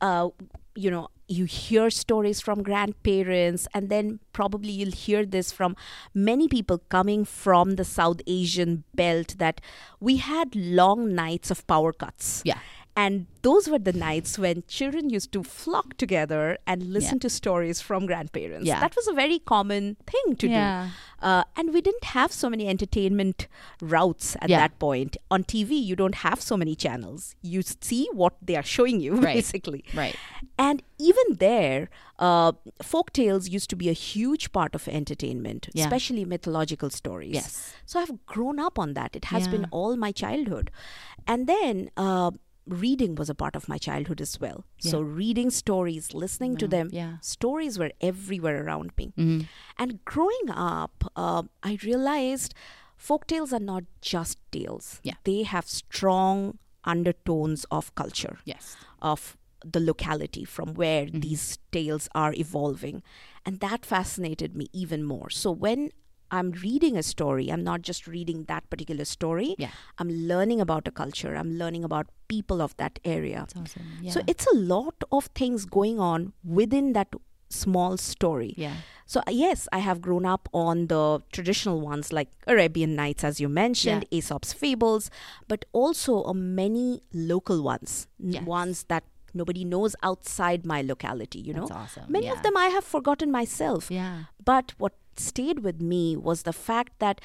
uh, 0.00 0.28
you 0.74 0.90
know, 0.90 1.08
you 1.28 1.44
hear 1.44 1.88
stories 1.90 2.40
from 2.40 2.62
grandparents, 2.62 3.66
and 3.74 3.88
then 3.88 4.18
probably 4.32 4.70
you'll 4.70 4.92
hear 4.92 5.24
this 5.24 5.52
from 5.52 5.76
many 6.14 6.48
people 6.48 6.78
coming 6.88 7.24
from 7.24 7.76
the 7.76 7.84
South 7.84 8.20
Asian 8.26 8.84
belt 8.94 9.36
that 9.38 9.60
we 10.00 10.16
had 10.16 10.54
long 10.56 11.14
nights 11.14 11.50
of 11.50 11.66
power 11.66 11.92
cuts. 11.92 12.42
Yeah. 12.44 12.58
And 12.94 13.26
those 13.40 13.68
were 13.68 13.78
the 13.78 13.92
nights 13.94 14.38
when 14.38 14.64
children 14.68 15.08
used 15.08 15.32
to 15.32 15.42
flock 15.42 15.96
together 15.96 16.58
and 16.66 16.92
listen 16.92 17.14
Yeah. 17.16 17.20
to 17.20 17.30
stories 17.30 17.80
from 17.80 18.04
grandparents. 18.04 18.66
Yeah. 18.66 18.80
That 18.80 18.94
was 18.94 19.08
a 19.08 19.14
very 19.14 19.38
common 19.38 19.96
thing 20.06 20.36
to 20.36 20.46
Yeah. 20.48 20.88
do. 20.88 21.26
Uh, 21.26 21.44
and 21.56 21.72
we 21.72 21.80
didn't 21.80 22.04
have 22.04 22.32
so 22.32 22.50
many 22.50 22.66
entertainment 22.68 23.46
routes 23.80 24.36
at 24.42 24.48
that 24.48 24.78
point. 24.78 25.16
On 25.30 25.42
TV, 25.42 25.74
you 25.76 25.96
don't 25.96 26.16
have 26.16 26.42
so 26.42 26.56
many 26.56 26.74
channels. 26.74 27.34
You 27.40 27.62
see 27.62 28.08
what 28.12 28.34
they 28.42 28.56
are 28.56 28.62
showing 28.62 29.00
you, 29.00 29.14
Right. 29.26 29.36
basically. 29.36 29.84
right 29.94 30.16
And 30.58 30.82
even 30.98 31.24
there, 31.38 31.88
uh, 32.18 32.52
folk 32.82 33.12
tales 33.12 33.48
used 33.48 33.70
to 33.70 33.76
be 33.76 33.88
a 33.88 33.92
huge 33.94 34.52
part 34.52 34.74
of 34.74 34.86
entertainment, 34.86 35.68
especially 35.74 36.24
mythological 36.26 36.90
stories. 36.90 37.34
Yes. 37.34 37.72
So 37.86 38.00
I've 38.00 38.26
grown 38.26 38.58
up 38.58 38.78
on 38.78 38.92
that. 38.94 39.16
It 39.16 39.26
has 39.26 39.48
been 39.48 39.66
all 39.70 39.96
my 39.96 40.12
childhood. 40.12 40.70
And 41.26 41.46
then 41.46 41.90
uh, 41.96 42.32
reading 42.66 43.14
was 43.16 43.28
a 43.28 43.34
part 43.34 43.56
of 43.56 43.68
my 43.68 43.76
childhood 43.78 44.20
as 44.20 44.38
well. 44.40 44.64
So 44.78 45.00
reading 45.00 45.50
stories, 45.50 46.14
listening 46.14 46.56
to 46.58 46.68
them, 46.68 46.88
Yeah. 46.92 47.16
stories 47.20 47.78
were 47.78 47.92
everywhere 48.00 48.64
around 48.64 48.92
me. 48.96 49.12
Mhm. 49.16 49.46
And 49.78 50.04
growing 50.04 50.48
up, 50.50 51.04
uh, 51.16 51.42
I 51.62 51.78
realized 51.82 52.54
folk 52.96 53.26
tales 53.26 53.52
are 53.52 53.60
not 53.60 53.84
just 54.00 54.38
tales. 54.52 55.00
Yeah. 55.02 55.14
They 55.24 55.42
have 55.42 55.68
strong 55.68 56.58
undertones 56.84 57.64
of 57.70 57.94
culture 57.94 58.38
yes 58.44 58.76
of 59.00 59.36
the 59.64 59.78
locality 59.80 60.44
from 60.44 60.74
where 60.74 61.06
Mm-hmm. 61.06 61.20
these 61.20 61.58
tales 61.70 62.08
are 62.14 62.32
evolving. 62.34 63.02
And 63.46 63.60
that 63.60 63.84
fascinated 63.86 64.56
me 64.56 64.66
even 64.72 65.04
more. 65.04 65.30
So 65.30 65.50
when 65.52 65.90
I'm 66.36 66.50
reading 66.62 66.96
a 66.96 67.02
story, 67.02 67.48
I'm 67.56 67.62
not 67.64 67.82
just 67.82 68.06
reading 68.06 68.44
that 68.52 68.68
particular 68.70 69.04
story. 69.04 69.54
Yeah. 69.58 69.70
I'm 69.98 70.10
learning 70.32 70.60
about 70.66 70.88
a 70.88 70.90
culture. 71.00 71.34
I'm 71.40 71.50
learning 71.58 71.84
about 71.84 72.06
people 72.28 72.62
of 72.66 72.76
that 72.78 72.98
area. 73.16 73.46
Awesome 73.56 73.82
yeah 74.00 74.12
So 74.12 74.22
it's 74.26 74.46
a 74.52 74.56
lot 74.56 75.04
of 75.18 75.26
things 75.40 75.66
going 75.66 76.00
on 76.00 76.32
within 76.60 76.94
that 76.94 77.08
small 77.50 77.98
story. 77.98 78.54
yeah 78.56 78.76
So 79.12 79.20
uh, 79.26 79.30
yes, 79.30 79.68
I 79.78 79.80
have 79.86 79.98
grown 80.00 80.24
up 80.34 80.48
on 80.66 80.86
the 80.92 81.02
traditional 81.38 81.80
ones 81.86 82.12
like 82.18 82.30
Arabian 82.46 82.94
Nights, 83.00 83.24
as 83.30 83.40
you 83.44 83.48
mentioned, 83.50 84.06
Aesop's 84.10 84.52
fables, 84.54 85.10
but 85.48 85.66
also 85.82 86.24
uh, 86.24 86.32
many 86.32 87.02
local 87.12 87.62
ones, 87.62 88.06
Yes. 88.36 88.46
ones 88.46 88.84
that 88.94 89.04
nobody 89.42 89.64
knows 89.74 89.94
outside 90.02 90.64
my 90.64 90.80
locality. 90.92 91.40
You 91.40 91.52
know, 91.58 91.66
That's 91.66 91.80
awesome, 91.98 92.10
many 92.16 92.26
yeah. 92.26 92.32
of 92.38 92.42
them 92.42 92.56
I 92.56 92.68
have 92.78 92.84
forgotten 92.96 93.30
myself. 93.40 93.90
yeah 93.90 94.16
But 94.52 94.72
what 94.78 94.94
stayed 95.20 95.60
with 95.60 95.80
me 95.80 96.16
was 96.16 96.42
the 96.42 96.52
fact 96.52 96.92
that 96.98 97.20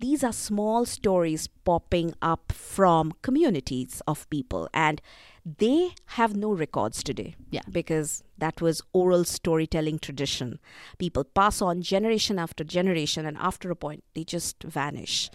these 0.00 0.24
are 0.24 0.32
small 0.32 0.84
stories 0.84 1.46
popping 1.64 2.12
up 2.20 2.52
from 2.52 3.12
communities 3.22 4.02
of 4.06 4.28
people 4.28 4.68
and 4.74 5.00
they 5.44 5.90
have 6.06 6.34
no 6.34 6.50
records 6.52 7.02
today 7.02 7.34
Yeah. 7.50 7.60
because 7.70 8.22
that 8.38 8.60
was 8.60 8.82
oral 8.92 9.24
storytelling 9.24 9.98
tradition 10.00 10.58
people 10.98 11.22
pass 11.24 11.62
on 11.62 11.82
generation 11.82 12.38
after 12.38 12.64
generation 12.64 13.24
and 13.24 13.36
after 13.38 13.70
a 13.70 13.76
point 13.76 14.02
they 14.14 14.24
just 14.24 14.62
vanish 14.62 15.30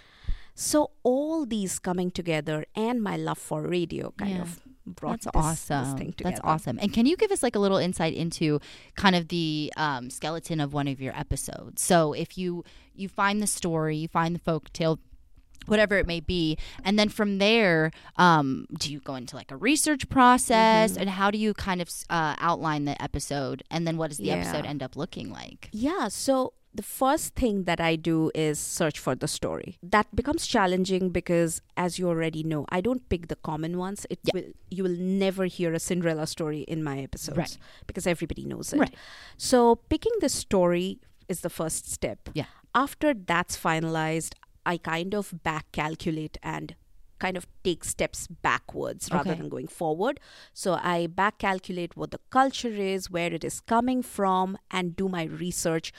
so 0.55 0.91
all 1.03 1.45
these 1.45 1.79
coming 1.79 2.11
together 2.11 2.65
and 2.75 3.01
my 3.01 3.15
love 3.15 3.37
for 3.37 3.61
radio 3.61 4.11
kind 4.17 4.31
Yeah. 4.35 4.41
of 4.41 4.61
brought 4.89 5.21
That's 5.21 5.25
this, 5.25 5.67
this 5.67 5.71
awesome. 5.71 5.97
thing 5.97 6.13
together 6.13 6.35
That's 6.35 6.41
awesome. 6.43 6.79
And 6.81 6.91
can 6.93 7.05
you 7.05 7.15
give 7.17 7.31
us 7.31 7.41
like 7.43 7.55
a 7.55 7.59
little 7.59 7.77
insight 7.77 8.13
into 8.13 8.59
kind 8.95 9.15
of 9.15 9.27
the 9.29 9.71
um, 9.77 10.09
skeleton 10.09 10.59
of 10.59 10.73
one 10.73 10.87
of 10.87 10.99
your 11.01 11.17
episodes? 11.17 11.81
So 11.81 12.13
if 12.13 12.37
you 12.37 12.63
you 12.93 13.07
find 13.07 13.41
the 13.41 13.47
story, 13.47 13.95
you 13.97 14.07
find 14.07 14.35
the 14.35 14.39
folk 14.39 14.71
tale. 14.73 14.99
Whatever 15.65 15.97
it 15.99 16.07
may 16.07 16.19
be, 16.19 16.57
and 16.83 16.97
then 16.97 17.09
from 17.09 17.37
there, 17.37 17.91
um, 18.15 18.65
do 18.79 18.91
you 18.91 18.99
go 19.01 19.13
into 19.13 19.35
like 19.35 19.51
a 19.51 19.55
research 19.57 20.09
process, 20.09 20.93
Mm-hmm. 20.93 21.01
and 21.01 21.09
how 21.11 21.29
do 21.29 21.37
you 21.37 21.53
kind 21.53 21.79
of 21.79 21.89
uh, 22.09 22.35
outline 22.39 22.85
the 22.85 22.99
episode, 22.99 23.61
and 23.69 23.85
then 23.85 23.95
what 23.97 24.07
does 24.07 24.17
the 24.17 24.23
Yeah. 24.27 24.35
episode 24.37 24.65
end 24.65 24.81
up 24.81 24.95
looking 24.95 25.29
like? 25.29 25.69
Yeah, 25.71 26.07
so 26.07 26.53
the 26.73 26.83
first 26.83 27.35
thing 27.35 27.63
that 27.63 27.79
I 27.81 27.95
do 27.95 28.31
is 28.35 28.59
search 28.59 28.99
for 28.99 29.15
the 29.15 29.27
story. 29.27 29.77
That 29.81 30.15
becomes 30.15 30.45
challenging 30.45 31.09
because 31.09 31.61
as 31.75 31.97
you 31.97 32.07
already 32.07 32.43
know, 32.43 32.65
I 32.69 32.79
don't 32.81 33.07
pick 33.09 33.27
the 33.27 33.35
common 33.35 33.77
ones. 33.77 34.05
It 34.09 34.19
Yeah. 34.23 34.31
will 34.35 34.51
you 34.69 34.83
will 34.83 34.95
never 35.25 35.45
hear 35.45 35.73
a 35.73 35.79
Cinderella 35.79 36.27
story 36.27 36.61
in 36.61 36.83
my 36.83 36.99
episodes 36.99 37.37
Right. 37.37 37.57
because 37.87 38.05
everybody 38.05 38.45
knows 38.45 38.71
it. 38.73 38.79
Right. 38.79 38.95
So 39.37 39.75
picking 39.89 40.13
the 40.21 40.29
story 40.29 40.99
is 41.27 41.41
the 41.41 41.49
first 41.49 41.89
step. 41.91 42.29
Yeah. 42.33 42.45
After 42.75 43.13
that's 43.15 43.57
finalized, 43.57 44.33
I 44.65 44.77
kind 44.77 45.15
of 45.15 45.33
back 45.43 45.71
calculate 45.71 46.37
and 46.43 46.75
kind 47.17 47.35
of 47.35 47.47
take 47.63 47.83
steps 47.83 48.27
backwards 48.27 49.09
rather 49.11 49.31
Okay. 49.31 49.39
than 49.39 49.49
going 49.49 49.67
forward. 49.67 50.19
So 50.53 50.75
I 50.75 51.07
back 51.07 51.39
calculate 51.39 51.97
what 51.97 52.11
the 52.11 52.19
culture 52.29 52.69
is, 52.93 53.09
where 53.09 53.33
it 53.33 53.43
is 53.43 53.59
coming 53.59 54.01
from, 54.03 54.57
and 54.71 54.95
do 54.95 55.09
my 55.09 55.23
research 55.23 55.91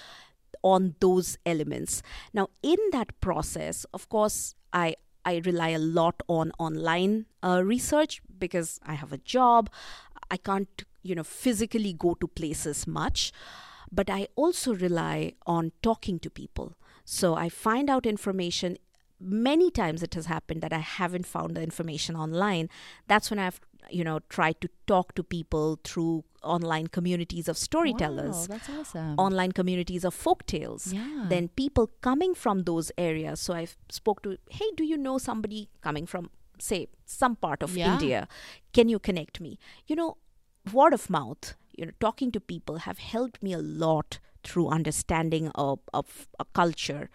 on 0.63 0.95
those 1.01 1.39
elements. 1.47 2.03
Now, 2.33 2.49
in 2.63 2.79
that 2.93 3.21
process, 3.21 3.85
of 3.93 4.09
course, 4.09 4.55
I 4.73 4.97
I 5.25 5.43
rely 5.45 5.71
a 5.71 5.79
lot 5.79 6.23
on 6.29 6.51
online 6.59 7.27
uh, 7.43 7.63
research 7.65 8.23
because 8.39 8.81
I 8.85 8.95
have 8.95 9.13
a 9.13 9.19
job. 9.19 9.71
I 10.31 10.37
can't, 10.39 10.85
you 11.03 11.15
know, 11.15 11.25
physically 11.25 11.93
go 11.93 12.15
to 12.15 12.27
places 12.27 12.87
much, 12.87 13.33
but 13.93 14.09
I 14.09 14.29
also 14.35 14.75
rely 14.75 15.35
on 15.47 15.73
talking 15.83 16.19
to 16.21 16.31
people. 16.31 16.77
So 17.05 17.35
I 17.35 17.49
find 17.49 17.91
out 17.91 18.07
information. 18.07 18.79
Many 19.21 19.71
times 19.71 20.03
it 20.03 20.15
has 20.15 20.27
happened 20.27 20.63
that 20.63 20.73
I 20.73 20.79
haven't 20.79 21.27
found 21.27 21.55
the 21.55 21.63
information 21.63 22.17
online. 22.17 22.71
That's 23.07 23.29
when 23.31 23.39
I've, 23.39 23.61
you 23.89 24.05
know, 24.05 24.21
tried 24.29 24.61
to 24.61 24.69
talk 24.87 25.15
to 25.15 25.23
people 25.23 25.79
through 25.85 26.25
online 26.43 26.87
communities 26.87 27.49
of 27.49 27.57
storytellers 27.59 28.37
Wow, 28.37 28.47
that's 28.49 28.69
awesome. 28.71 29.15
online 29.19 29.53
communities 29.53 30.05
of 30.05 30.15
folk 30.15 30.47
tales. 30.47 30.93
Yeah. 30.93 31.27
Then 31.29 31.49
people 31.49 31.91
coming 32.01 32.35
from 32.35 32.65
those 32.65 32.91
areas. 32.97 33.41
So 33.41 33.55
I 33.55 33.67
spoke 33.91 34.23
to, 34.23 34.37
hey, 34.51 34.65
do 34.77 34.85
you 34.85 34.97
know 34.97 35.19
somebody 35.19 35.69
coming 35.83 36.07
from, 36.07 36.31
say, 36.59 36.89
some 37.05 37.37
part 37.37 37.63
of 37.63 37.77
Yeah. 37.77 37.93
India? 37.93 38.29
Can 38.73 38.89
you 38.89 38.99
connect 38.99 39.41
me? 39.41 39.59
You 39.87 39.97
know, 39.97 40.17
word 40.73 40.95
of 40.95 41.11
mouth, 41.11 41.55
you 41.77 41.87
know, 41.87 41.93
talking 42.01 42.33
to 42.33 42.41
people 42.41 42.79
have 42.79 42.99
helped 42.99 43.43
me 43.43 43.53
a 43.53 43.59
lot 43.59 44.19
through 44.43 44.69
understanding 44.69 45.51
of, 45.55 45.81
of 45.93 46.27
a 46.39 46.45
culture. 46.47 47.11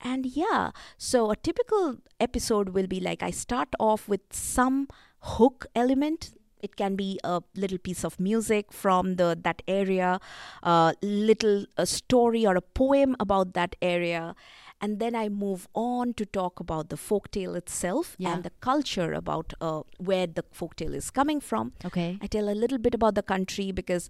And 0.00 0.26
yeah, 0.26 0.70
so 0.98 1.30
a 1.30 1.36
typical 1.36 1.98
episode 2.20 2.70
will 2.70 2.86
be 2.86 3.00
like 3.00 3.22
I 3.22 3.30
start 3.30 3.68
off 3.78 4.08
with 4.08 4.20
some 4.30 4.88
hook 5.32 5.66
element 5.74 6.32
it 6.66 6.76
can 6.76 6.96
be 6.96 7.08
a 7.24 7.42
little 7.62 7.78
piece 7.86 8.04
of 8.08 8.18
music 8.18 8.72
from 8.72 9.16
the 9.16 9.26
that 9.46 9.60
area 9.68 10.18
a 10.62 10.94
little 11.02 11.64
a 11.76 11.86
story 11.86 12.46
or 12.46 12.54
a 12.56 12.62
poem 12.80 13.16
about 13.24 13.52
that 13.54 13.76
area 13.82 14.34
and 14.80 14.98
then 14.98 15.14
I 15.14 15.28
move 15.28 15.66
on 15.74 16.12
to 16.14 16.24
talk 16.26 16.60
about 16.60 16.88
the 16.90 16.96
folktale 16.96 17.56
itself 17.56 18.16
Yeah. 18.18 18.32
and 18.34 18.42
the 18.48 18.50
culture 18.60 19.12
about 19.12 19.54
uh, 19.60 19.82
where 19.98 20.26
the 20.26 20.42
folktale 20.58 20.94
is 20.94 21.10
coming 21.10 21.40
from. 21.40 21.72
Okay. 21.90 22.18
I 22.20 22.26
tell 22.26 22.48
a 22.50 22.56
little 22.62 22.76
bit 22.78 22.92
about 22.92 23.14
the 23.14 23.22
country 23.22 23.70
because 23.72 24.08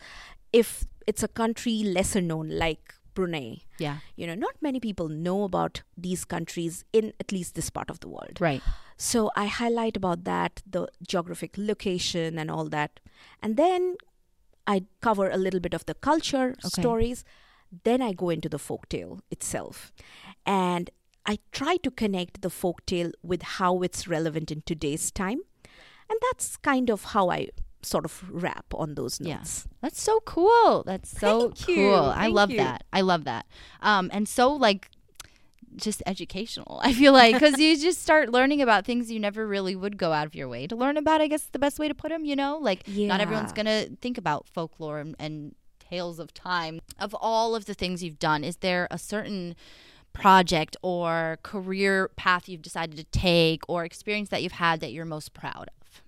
if 0.53 0.85
it's 1.07 1.23
a 1.23 1.29
country 1.29 1.75
lesser 1.85 2.21
known 2.23 2.49
like 2.49 2.95
Brunei, 3.15 3.59
Yeah. 3.79 3.99
you 4.17 4.27
know, 4.27 4.35
not 4.35 4.55
many 4.61 4.81
people 4.81 5.09
know 5.09 5.45
about 5.45 5.83
these 5.97 6.25
countries 6.25 6.85
in 6.93 7.13
at 7.21 7.31
least 7.31 7.55
this 7.55 7.71
part 7.71 7.89
of 7.91 8.01
the 8.01 8.09
world. 8.09 8.41
Right. 8.41 8.63
So 8.97 9.31
I 9.37 9.47
highlight 9.47 9.97
about 9.97 10.25
that, 10.25 10.63
the 10.69 10.89
geographic 11.07 11.55
location 11.57 12.39
and 12.39 12.51
all 12.51 12.69
that. 12.69 13.01
And 13.43 13.57
then 13.57 13.97
I 14.67 14.85
cover 15.01 15.29
a 15.31 15.37
little 15.37 15.61
bit 15.61 15.75
of 15.75 15.85
the 15.87 15.95
culture 15.95 16.55
Okay. 16.65 16.69
stories. 16.69 17.25
Then 17.83 18.01
I 18.01 18.13
go 18.13 18.31
into 18.31 18.49
the 18.49 18.59
folktale 18.59 19.21
itself. 19.31 19.93
And 20.47 20.91
I 21.27 21.39
try 21.53 21.77
to 21.79 21.91
connect 21.91 22.43
the 22.43 22.49
folktale 22.51 23.13
with 23.23 23.43
how 23.43 23.83
it's 23.83 24.07
relevant 24.07 24.51
in 24.51 24.63
today's 24.63 25.11
time. 25.11 25.41
And 26.09 26.19
that's 26.31 26.57
kind 26.59 26.91
of 26.91 27.05
how 27.05 27.31
I 27.31 27.49
sort 27.83 28.05
of 28.05 28.23
wrap 28.31 28.67
on 28.75 28.95
those 28.95 29.21
Yeah. 29.21 29.37
notes. 29.39 29.67
That's 29.83 30.01
so 30.01 30.21
cool. 30.21 30.85
That's 30.85 31.11
so 31.11 31.49
Thank 31.51 31.69
you. 31.69 31.75
cool. 31.75 31.95
I 32.15 32.25
Thank 32.25 32.35
love 32.35 32.51
you. 32.51 32.57
that. 32.59 32.85
I 32.93 33.01
love 33.01 33.25
that. 33.25 33.47
Um, 33.83 34.09
and 34.13 34.29
so 34.29 34.53
like 34.53 34.91
just 35.77 36.03
educational. 36.07 36.81
I 36.83 36.93
feel 36.93 37.13
like 37.13 37.35
because 37.35 37.59
you 37.59 37.77
just 37.81 38.03
start 38.03 38.31
learning 38.31 38.63
about 38.63 38.85
things 38.85 39.11
you 39.11 39.19
never 39.21 39.47
really 39.47 39.75
would 39.77 39.97
go 39.97 40.13
out 40.13 40.27
of 40.27 40.35
your 40.35 40.49
way 40.49 40.67
to 40.67 40.77
learn 40.77 40.97
about. 40.97 41.21
I 41.21 41.27
guess 41.27 41.45
the 41.47 41.59
best 41.59 41.79
way 41.79 41.89
to 41.89 41.95
put 41.95 42.11
them. 42.11 42.25
You 42.25 42.37
know, 42.37 42.59
like 42.59 42.87
not 42.89 43.21
everyone's 43.21 43.53
gonna 43.53 43.87
think 44.01 44.19
about 44.19 44.49
folklore 44.49 44.99
and, 44.99 45.17
and 45.19 45.55
tales 45.79 46.19
of 46.19 46.33
time. 46.33 46.81
Of 46.99 47.15
all 47.21 47.55
of 47.55 47.67
the 47.67 47.75
things 47.75 48.03
you've 48.03 48.19
done, 48.19 48.45
is 48.45 48.57
there 48.57 48.89
a 48.91 48.99
certain 48.99 49.55
project 50.13 50.77
or 50.83 51.39
career 51.43 52.09
path 52.17 52.49
you've 52.49 52.63
decided 52.63 52.97
to 52.97 53.05
take 53.05 53.63
or 53.69 53.85
experience 53.85 54.29
that 54.29 54.43
you've 54.43 54.53
had 54.53 54.81
that 54.81 54.93
you're 54.93 55.05
most 55.05 55.35
proud 55.35 55.69
of? 55.81 56.03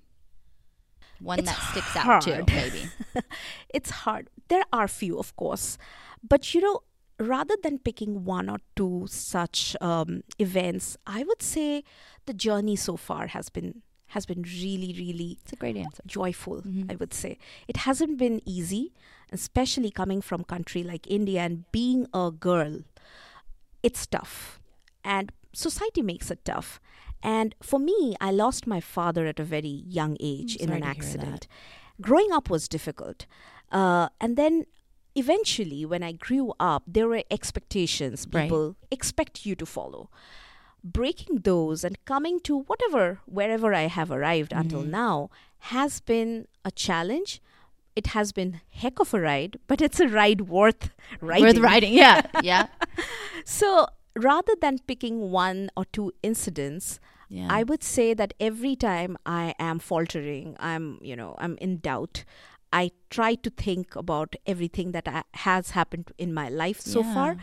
One 1.20 1.38
It's 1.40 1.48
that 1.50 1.58
sticks 1.70 1.96
out 1.96 2.22
too, 2.22 2.32
hard. 2.32 2.46
maybe. 2.48 2.88
it's 3.70 3.90
hard. 3.90 4.28
There 4.48 4.64
are 4.72 4.86
few, 4.86 5.18
of 5.18 5.34
course, 5.36 5.78
but 6.26 6.52
you 6.54 6.60
know, 6.60 6.82
rather 7.18 7.56
than 7.62 7.78
picking 7.78 8.24
one 8.24 8.48
or 8.50 8.58
two 8.74 9.06
such 9.08 9.76
um, 9.80 10.22
events, 10.38 10.96
I 11.06 11.24
would 11.24 11.42
say 11.42 11.82
the 12.26 12.34
journey 12.34 12.76
so 12.76 12.96
far 12.96 13.28
has 13.28 13.48
been 13.48 13.82
has 14.10 14.24
been 14.24 14.42
really, 14.42 14.94
really 14.96 15.36
It's 15.42 15.52
a 15.52 15.56
great 15.56 15.76
answer. 15.76 16.02
joyful. 16.06 16.62
Mhm. 16.62 16.92
I 16.92 16.94
would 16.94 17.12
say 17.12 17.38
it 17.66 17.78
hasn't 17.78 18.18
been 18.18 18.40
easy, 18.44 18.92
especially 19.32 19.90
coming 19.90 20.20
from 20.22 20.42
a 20.42 20.44
country 20.44 20.82
like 20.84 21.06
India 21.08 21.40
and 21.42 21.64
being 21.72 22.06
a 22.14 22.30
girl. 22.30 22.82
It's 23.82 24.06
tough, 24.06 24.60
and 25.04 25.32
society 25.52 26.02
makes 26.02 26.30
it 26.30 26.44
tough. 26.44 26.80
And 27.22 27.54
for 27.62 27.78
me, 27.80 28.14
I 28.20 28.30
lost 28.30 28.66
my 28.66 28.80
father 28.80 29.26
at 29.26 29.40
a 29.40 29.44
very 29.44 29.82
young 29.98 30.16
age 30.20 30.56
I'm 30.60 30.68
in 30.68 30.72
an 30.74 30.80
to 30.82 30.86
hear 30.86 30.94
that. 30.94 30.96
accident. 30.98 31.48
Growing 32.00 32.30
up 32.32 32.48
was 32.50 32.68
difficult, 32.68 33.26
uh, 33.72 34.08
and 34.20 34.36
then 34.36 34.66
eventually, 35.16 35.84
when 35.84 36.02
I 36.02 36.12
grew 36.12 36.52
up, 36.60 36.82
there 36.86 37.08
were 37.08 37.22
expectations 37.30 38.26
Right. 38.32 38.42
people 38.44 38.76
expect 38.90 39.44
you 39.46 39.54
to 39.56 39.66
follow 39.66 40.10
breaking 40.84 41.38
those 41.42 41.82
and 41.82 41.96
coming 42.04 42.38
to 42.48 42.58
whatever 42.70 43.18
wherever 43.26 43.74
i 43.74 43.86
have 43.94 44.08
arrived 44.16 44.52
until 44.52 44.82
Mhm. 44.84 44.90
now 44.90 45.30
has 45.70 45.98
been 46.00 46.46
a 46.64 46.70
challenge 46.70 47.40
it 47.96 48.08
has 48.08 48.30
been 48.30 48.60
heck 48.82 49.00
of 49.00 49.12
a 49.12 49.20
ride 49.20 49.58
but 49.66 49.80
it's 49.80 49.98
a 49.98 50.06
ride 50.06 50.42
worth 50.42 50.90
riding 51.20 51.44
Worth 51.46 51.58
writing, 51.58 51.92
yeah, 51.92 52.20
yeah, 52.50 52.66
so 53.44 53.86
rather 54.14 54.54
than 54.60 54.78
picking 54.86 55.30
one 55.32 55.70
or 55.76 55.84
two 55.86 56.12
incidents 56.22 57.00
yeah. 57.28 57.48
i 57.50 57.64
would 57.64 57.82
say 57.82 58.14
that 58.14 58.32
every 58.38 58.76
time 58.76 59.16
i 59.26 59.54
am 59.58 59.80
faltering 59.80 60.54
i'm 60.60 60.98
you 61.02 61.16
know 61.16 61.34
i'm 61.38 61.56
in 61.58 61.78
doubt 61.78 62.24
i 62.72 62.90
try 63.10 63.34
to 63.34 63.50
think 63.50 63.94
about 63.96 64.34
everything 64.46 64.92
that 64.92 65.06
I, 65.08 65.22
has 65.34 65.70
happened 65.70 66.12
in 66.18 66.32
my 66.34 66.48
life 66.48 66.80
so 66.80 67.02
far 67.02 67.36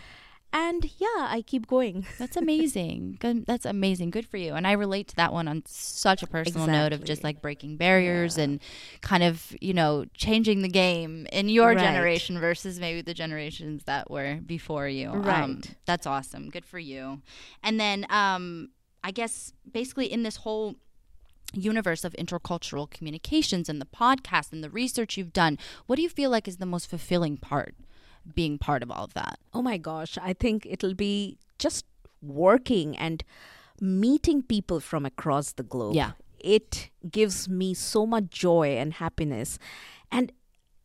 and 0.51 0.85
yeah 0.99 1.27
i 1.29 1.41
keep 1.45 1.65
going 1.67 2.05
That's 2.19 2.37
amazing. 2.37 3.17
Good, 3.19 3.45
that's 3.47 3.65
amazing. 3.65 4.11
Good 4.11 4.27
for 4.27 4.37
you. 4.37 4.53
And 4.53 4.67
I 4.67 4.73
relate 4.73 5.07
to 5.09 5.15
that 5.15 5.33
one 5.33 5.47
on 5.47 5.63
such 5.65 6.21
a 6.23 6.27
personal 6.27 6.67
note 6.67 6.93
of 6.93 7.03
just 7.03 7.23
like 7.23 7.41
breaking 7.41 7.77
barriers 7.77 8.37
Yeah. 8.37 8.43
and 8.43 8.59
kind 9.01 9.23
of, 9.23 9.55
you 9.61 9.73
know, 9.73 10.05
changing 10.13 10.61
the 10.61 10.69
game 10.69 11.25
in 11.31 11.49
your 11.49 11.69
Right. 11.69 11.79
generation 11.79 12.39
versus 12.39 12.79
maybe 12.79 13.01
the 13.01 13.13
generations 13.15 13.83
that 13.85 14.11
were 14.11 14.39
before 14.45 14.87
you. 14.87 15.09
Um, 15.09 15.23
Right. 15.23 15.75
that's 15.85 16.05
awesome. 16.05 16.49
Good 16.49 16.65
for 16.65 16.79
you. 16.79 17.21
And 17.63 17.79
then 17.79 18.05
um, 18.11 18.69
I 19.03 19.11
guess 19.11 19.53
basically 19.69 20.05
in 20.11 20.21
this 20.23 20.37
whole 20.37 20.75
universe 21.53 22.03
of 22.03 22.13
intercultural 22.13 22.89
communications 22.89 23.69
and 23.69 23.79
the 23.81 23.85
podcast 23.85 24.51
and 24.51 24.63
the 24.63 24.69
research 24.69 25.17
you've 25.17 25.33
done, 25.33 25.57
what 25.85 25.95
do 25.97 26.01
you 26.01 26.09
feel 26.09 26.29
like 26.29 26.47
is 26.47 26.57
the 26.57 26.65
most 26.65 26.89
fulfilling 26.89 27.37
part 27.37 27.75
being 28.35 28.57
part 28.57 28.81
of 28.83 28.89
all 28.91 29.03
of 29.05 29.13
that? 29.13 29.39
Oh 29.53 29.61
my 29.61 29.77
gosh, 29.77 30.17
I 30.21 30.33
think 30.33 30.65
it'll 30.69 30.93
be 30.95 31.37
just 31.59 31.85
working 32.21 32.97
and 32.97 33.23
meeting 33.81 34.41
people 34.41 34.79
from 34.79 35.05
across 35.05 35.53
the 35.53 35.63
globe. 35.63 35.95
Yeah. 35.95 36.11
It 36.39 36.89
gives 37.09 37.47
me 37.49 37.73
so 37.73 38.05
much 38.05 38.25
joy 38.29 38.77
and 38.77 38.93
happiness. 38.93 39.59
And 40.11 40.31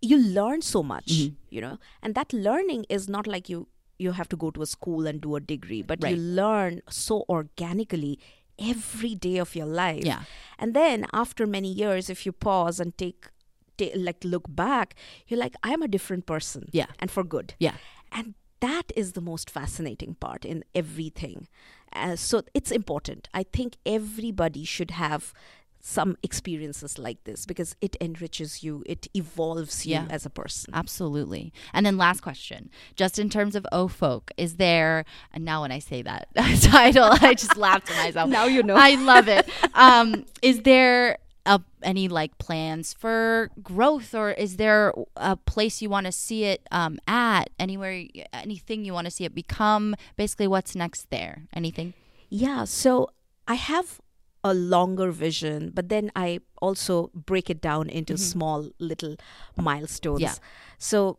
you 0.01 0.17
learn 0.19 0.63
so 0.63 0.83
much, 0.83 1.07
Mhm. 1.07 1.35
you 1.51 1.61
know. 1.61 1.79
And 2.03 2.15
that 2.15 2.33
learning 2.33 2.87
is 2.89 3.09
not 3.09 3.27
like 3.27 3.49
you 3.49 3.69
you 4.01 4.13
have 4.13 4.29
to 4.29 4.37
go 4.37 4.49
to 4.53 4.63
a 4.63 4.67
school 4.67 5.09
and 5.09 5.21
do 5.21 5.35
a 5.35 5.41
degree, 5.41 5.83
but 5.83 5.99
Right. 6.01 6.15
you 6.15 6.23
learn 6.23 6.83
so 6.89 7.25
organically 7.29 8.17
every 8.59 9.15
day 9.15 9.39
of 9.39 9.55
your 9.55 9.67
life. 9.67 10.05
Yeah. 10.05 10.23
And 10.59 10.75
then 10.75 11.07
after 11.13 11.47
many 11.47 11.73
years, 11.73 12.11
if 12.11 12.27
you 12.27 12.33
pause 12.33 12.81
and 12.81 12.97
take, 12.99 13.29
ta- 13.77 13.91
like 13.95 14.25
look 14.25 14.45
back, 14.49 14.95
you're 15.27 15.41
like, 15.41 15.55
I'm 15.63 15.83
a 15.83 15.89
different 15.89 16.27
person. 16.27 16.69
Yeah. 16.73 16.87
And 16.99 17.11
for 17.11 17.25
good. 17.25 17.55
Yeah. 17.59 17.75
And 18.13 18.35
that 18.61 18.91
is 18.97 19.13
the 19.13 19.21
most 19.21 19.51
fascinating 19.51 20.17
part 20.17 20.45
in 20.45 20.65
everything. 20.75 21.47
Uh, 21.93 22.17
so 22.17 22.43
it's 22.55 22.71
important. 22.71 23.29
I 23.33 23.45
think 23.45 23.77
everybody 23.87 24.65
should 24.65 24.91
have 24.93 25.33
some 25.81 26.17
experiences 26.23 26.99
like 26.99 27.23
this 27.25 27.47
because 27.47 27.77
it 27.81 27.97
enriches 28.01 28.63
you, 28.63 28.83
it 28.87 29.07
evolves 29.15 29.87
you 29.87 29.93
Yeah. 29.93 30.07
as 30.11 30.27
a 30.27 30.31
person. 30.31 30.75
Absolutely. 30.75 31.53
And 31.73 31.87
then 31.87 31.97
last 31.97 32.21
question, 32.21 32.71
just 32.97 33.19
in 33.19 33.31
terms 33.31 33.55
of 33.55 33.67
O 33.73 33.89
folk, 33.89 34.31
is 34.37 34.57
there 34.57 35.05
and 35.33 35.45
now 35.45 35.63
when 35.63 35.73
I 35.73 35.79
say 35.79 36.03
that 36.03 36.29
title, 36.63 37.11
I 37.21 37.35
just 37.35 37.57
laughed 37.67 37.87
to 37.89 37.95
myself. 37.95 38.29
Now 38.29 38.45
you 38.47 38.63
know. 38.63 38.75
I 38.77 38.95
love 38.97 39.29
it. 39.29 39.49
Um, 39.75 40.25
is 40.43 40.63
there 40.63 41.19
a, 41.47 41.61
any 41.83 42.09
like 42.09 42.37
plans 42.39 42.93
for 42.93 43.51
growth 43.63 44.15
or 44.15 44.33
is 44.33 44.57
there 44.57 44.93
a 45.17 45.37
place 45.37 45.81
you 45.81 45.89
want 45.89 46.07
to 46.07 46.13
see 46.13 46.45
it 46.45 46.61
um, 46.71 46.99
at 47.07 47.49
anywhere 47.59 48.05
anything 48.35 48.85
you 48.85 48.93
want 48.93 49.07
to 49.07 49.11
see 49.11 49.25
it 49.25 49.35
become 49.35 49.95
basically 50.17 50.47
what's 50.47 50.75
next 50.75 51.09
there 51.11 51.45
anything 51.55 51.95
Yeah, 52.29 52.65
so 52.65 53.09
I 53.47 53.55
have 53.55 53.99
a 54.45 54.55
longer 54.55 55.11
vision, 55.11 55.71
but 55.75 55.89
then 55.89 56.11
I 56.15 56.41
also 56.63 57.11
break 57.15 57.51
it 57.51 57.61
down 57.61 57.89
into 57.89 58.15
mm-hmm. 58.15 58.23
small 58.23 58.71
little 58.79 59.17
milestones. 59.57 60.21
Yeah. 60.21 60.35
So 60.79 61.19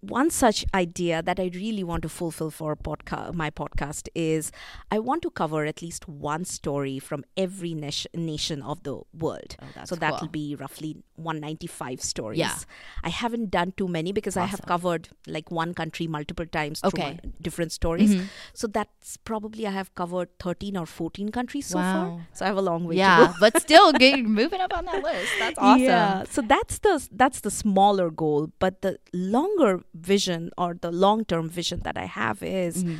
one 0.00 0.30
such 0.30 0.64
idea 0.74 1.22
that 1.22 1.40
I 1.40 1.50
really 1.54 1.82
want 1.82 2.02
to 2.02 2.08
fulfill 2.08 2.50
for 2.50 2.76
podca- 2.76 3.34
my 3.34 3.50
podcast 3.50 4.08
is 4.14 4.52
I 4.92 4.98
want 5.00 5.22
to 5.22 5.30
cover 5.30 5.64
at 5.64 5.82
least 5.82 6.06
one 6.08 6.44
story 6.44 6.98
from 7.00 7.24
every 7.36 7.74
nation 7.74 8.10
nation 8.14 8.62
of 8.62 8.82
the 8.84 9.00
world. 9.12 9.56
Oh, 9.60 9.84
so 9.84 9.96
that'll 9.96 10.18
cool. 10.20 10.28
be 10.28 10.54
roughly 10.54 10.96
195 11.16 12.00
stories. 12.00 12.38
Yeah. 12.38 12.54
I 13.02 13.08
haven't 13.08 13.50
done 13.50 13.72
too 13.76 13.88
many 13.88 14.12
because 14.12 14.36
I 14.36 14.44
have 14.46 14.62
covered 14.66 15.08
like 15.26 15.50
one 15.50 15.74
country 15.74 16.06
multiple 16.06 16.46
times 16.46 16.80
through 16.80 16.88
Okay. 16.88 17.18
my 17.24 17.30
different 17.42 17.72
stories. 17.72 18.14
Mhm. 18.14 18.26
So 18.54 18.66
that's 18.68 19.16
probably 19.16 19.66
I 19.66 19.70
have 19.72 19.94
covered 19.94 20.28
13 20.38 20.76
or 20.76 20.86
14 20.86 21.30
countries 21.30 21.66
so 21.66 21.78
Wow. 21.78 21.92
far. 21.94 22.26
So 22.34 22.44
I 22.44 22.48
have 22.48 22.56
a 22.56 22.62
long 22.62 22.84
way 22.84 22.94
to 22.94 22.98
yeah 22.98 23.26
go. 23.26 23.34
but 23.40 23.60
still 23.60 23.92
get, 24.04 24.24
moving 24.24 24.60
up 24.60 24.72
on 24.76 24.84
that 24.84 25.02
list 25.02 25.32
that's 25.40 25.58
awesome 25.58 25.82
Yeah. 25.82 26.22
So 26.30 26.40
that's 26.42 26.78
the 26.78 26.94
that's 27.10 27.40
the 27.40 27.50
smaller 27.50 28.10
goal, 28.10 28.52
but 28.60 28.82
the 28.82 28.98
longer 29.12 29.80
vision 30.00 30.50
or 30.58 30.74
the 30.80 30.90
long-term 30.90 31.48
vision 31.48 31.80
that 31.84 31.96
I 31.98 32.06
have 32.06 32.42
is 32.42 32.84
Mhm. 32.84 32.98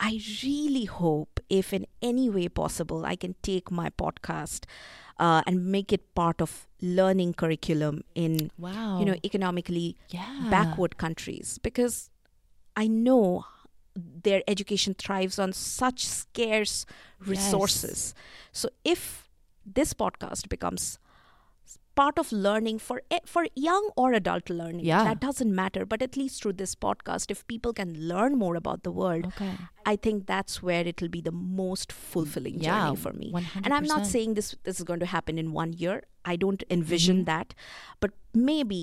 I 0.00 0.20
really 0.42 0.84
hope 0.86 1.40
if 1.48 1.72
in 1.72 1.86
any 2.02 2.28
way 2.28 2.48
possible 2.48 3.04
I 3.06 3.16
can 3.16 3.34
take 3.42 3.70
my 3.70 3.90
podcast 3.90 4.64
uh, 5.18 5.42
and 5.46 5.66
make 5.66 5.92
it 5.92 6.14
part 6.14 6.40
of 6.42 6.66
learning 6.82 7.34
curriculum 7.34 8.02
in 8.14 8.50
Wow. 8.58 8.98
you 8.98 9.04
know 9.06 9.14
economically 9.24 9.96
yeah. 10.10 10.48
backward 10.50 10.96
countries 10.98 11.58
because 11.62 12.10
I 12.76 12.88
know 12.88 13.44
their 13.96 14.42
education 14.48 14.94
thrives 14.94 15.38
on 15.38 15.52
such 15.52 16.04
scarce 16.04 16.84
resources. 17.20 18.14
So 18.52 18.68
if 18.84 19.28
this 19.64 19.94
podcast 19.94 20.48
becomes 20.48 20.98
part 22.00 22.18
of 22.18 22.30
learning 22.32 22.78
for 22.78 23.00
e- 23.16 23.20
for 23.32 23.42
young 23.54 23.84
or 23.96 24.12
adult 24.18 24.50
learning 24.50 24.84
Yeah. 24.84 25.04
that 25.08 25.20
doesn't 25.20 25.54
matter 25.54 25.84
but 25.86 26.02
at 26.06 26.16
least 26.16 26.42
through 26.42 26.54
this 26.54 26.74
podcast 26.74 27.30
if 27.34 27.46
people 27.52 27.72
can 27.80 27.92
learn 28.12 28.36
more 28.38 28.56
about 28.56 28.82
the 28.82 28.92
world 29.00 29.26
Okay. 29.32 29.50
i 29.92 29.94
think 30.06 30.26
that's 30.26 30.62
where 30.62 30.86
it'll 30.92 31.08
be 31.16 31.20
the 31.20 31.32
most 31.32 31.92
fulfilling 31.92 32.58
Yeah, 32.60 32.80
journey 32.86 32.96
for 33.04 33.12
me 33.12 33.32
and 33.62 33.72
i'm 33.78 33.84
not 33.94 34.06
saying 34.06 34.34
this 34.40 34.54
this 34.64 34.78
is 34.80 34.84
going 34.92 35.00
to 35.00 35.10
happen 35.14 35.38
in 35.44 35.52
one 35.52 35.72
year 35.84 36.02
i 36.24 36.36
don't 36.46 36.64
envision 36.78 37.24
that 37.32 37.54
but 38.00 38.10
maybe 38.50 38.82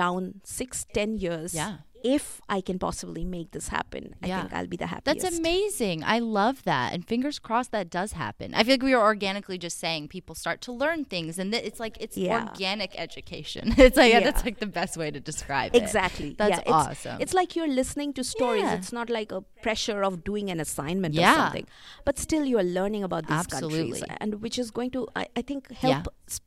down 0.00 0.40
six 0.44 0.86
ten 0.94 1.16
years 1.16 1.54
Yeah. 1.54 1.76
If 2.04 2.40
i 2.48 2.60
can 2.60 2.78
possibly 2.78 3.24
make 3.24 3.50
this 3.52 3.68
happen 3.68 4.14
i 4.22 4.26
Yeah. 4.26 4.40
think 4.40 4.52
i'll 4.54 4.66
be 4.66 4.76
the 4.76 4.86
happiest 4.86 5.22
That's 5.22 5.38
amazing. 5.38 6.02
I 6.04 6.18
love 6.18 6.62
that. 6.64 6.92
And 6.92 7.06
fingers 7.06 7.38
crossed 7.38 7.70
that 7.72 7.88
does 7.90 8.12
happen. 8.12 8.54
I 8.54 8.62
feel 8.64 8.74
like 8.74 8.82
we 8.82 8.94
are 8.94 9.02
organically 9.02 9.58
just 9.58 9.78
saying 9.78 10.08
people 10.08 10.34
start 10.34 10.60
to 10.62 10.72
learn 10.72 11.04
things 11.04 11.38
and 11.38 11.54
it's 11.54 11.80
like 11.84 11.96
it's 12.00 12.16
Yeah. 12.16 12.48
organic 12.48 12.92
education. 13.06 13.74
It's 13.86 13.96
like 13.96 14.12
Yeah. 14.12 14.20
that's 14.26 14.44
like 14.44 14.58
the 14.58 14.66
best 14.80 14.96
way 14.96 15.10
to 15.10 15.20
describe 15.20 15.74
it. 15.74 15.82
Exactly. 15.82 16.34
That's 16.38 16.60
yeah, 16.66 16.72
awesome. 16.80 17.16
It's 17.20 17.34
like 17.40 17.56
you're 17.56 17.74
listening 17.82 18.12
to 18.18 18.22
stories. 18.24 18.64
It's 18.78 18.92
not 18.92 19.08
like 19.18 19.30
a 19.32 19.42
pressure 19.66 20.00
of 20.08 20.12
doing 20.30 20.50
an 20.54 20.60
assignment 20.66 21.16
or 21.18 21.22
something. 21.22 21.66
But 22.04 22.18
still, 22.18 22.44
you 22.44 22.58
are 22.58 22.68
learning 22.80 23.02
about 23.04 23.26
these 23.26 23.38
Absolutely. 23.44 24.00
countries, 24.00 24.18
and 24.20 24.30
which 24.42 24.58
is 24.58 24.70
going 24.70 24.90
to, 24.96 25.00
I, 25.16 25.26
I 25.36 25.42
think, 25.42 25.62
help 25.84 26.04
Yeah. 26.06 26.38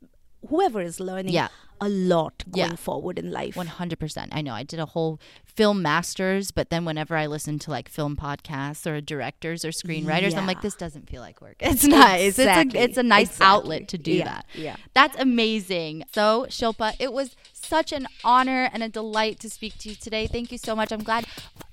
Whoever 0.48 0.80
is 0.80 1.00
learning 1.00 1.32
Yeah. 1.34 1.48
a 1.80 1.88
lot 1.88 2.44
going 2.50 2.70
Yeah. 2.70 2.76
forward 2.76 3.18
in 3.18 3.30
life. 3.30 3.54
100%. 3.56 4.28
I 4.32 4.42
know. 4.42 4.52
I 4.54 4.62
did 4.62 4.78
a 4.80 4.86
whole 4.86 5.18
film 5.44 5.82
masters, 5.82 6.50
but 6.50 6.68
then 6.70 6.84
whenever 6.84 7.16
I 7.16 7.26
listen 7.26 7.58
to 7.60 7.70
like 7.70 7.88
film 7.88 8.16
podcasts 8.16 8.86
or 8.86 9.00
directors 9.00 9.64
or 9.64 9.70
screenwriters, 9.70 10.36
I'm 10.36 10.46
like, 10.46 10.60
this 10.62 10.74
doesn't 10.74 11.08
feel 11.08 11.20
like 11.22 11.40
work. 11.40 11.56
It's 11.60 11.84
nice. 11.84 12.38
Exactly. 12.38 12.78
It's, 12.80 12.86
a, 12.86 12.90
it's 12.90 12.98
a 12.98 13.02
nice 13.02 13.28
Exactly. 13.30 13.46
outlet 13.46 13.88
to 13.88 13.98
do 13.98 14.12
Yeah. 14.12 14.24
that. 14.24 14.46
Yeah. 14.54 14.76
That's 14.94 15.18
amazing. 15.18 16.04
So, 16.14 16.46
Shilpa, 16.48 16.94
it 16.98 17.12
was 17.12 17.34
such 17.52 17.92
an 17.92 18.06
honor 18.24 18.68
and 18.72 18.82
a 18.82 18.88
delight 18.88 19.40
to 19.40 19.50
speak 19.50 19.78
to 19.78 19.88
you 19.90 19.94
today. 19.94 20.26
Thank 20.26 20.52
you 20.52 20.58
so 20.58 20.74
much. 20.76 20.92
I'm 20.92 21.02
glad 21.02 21.24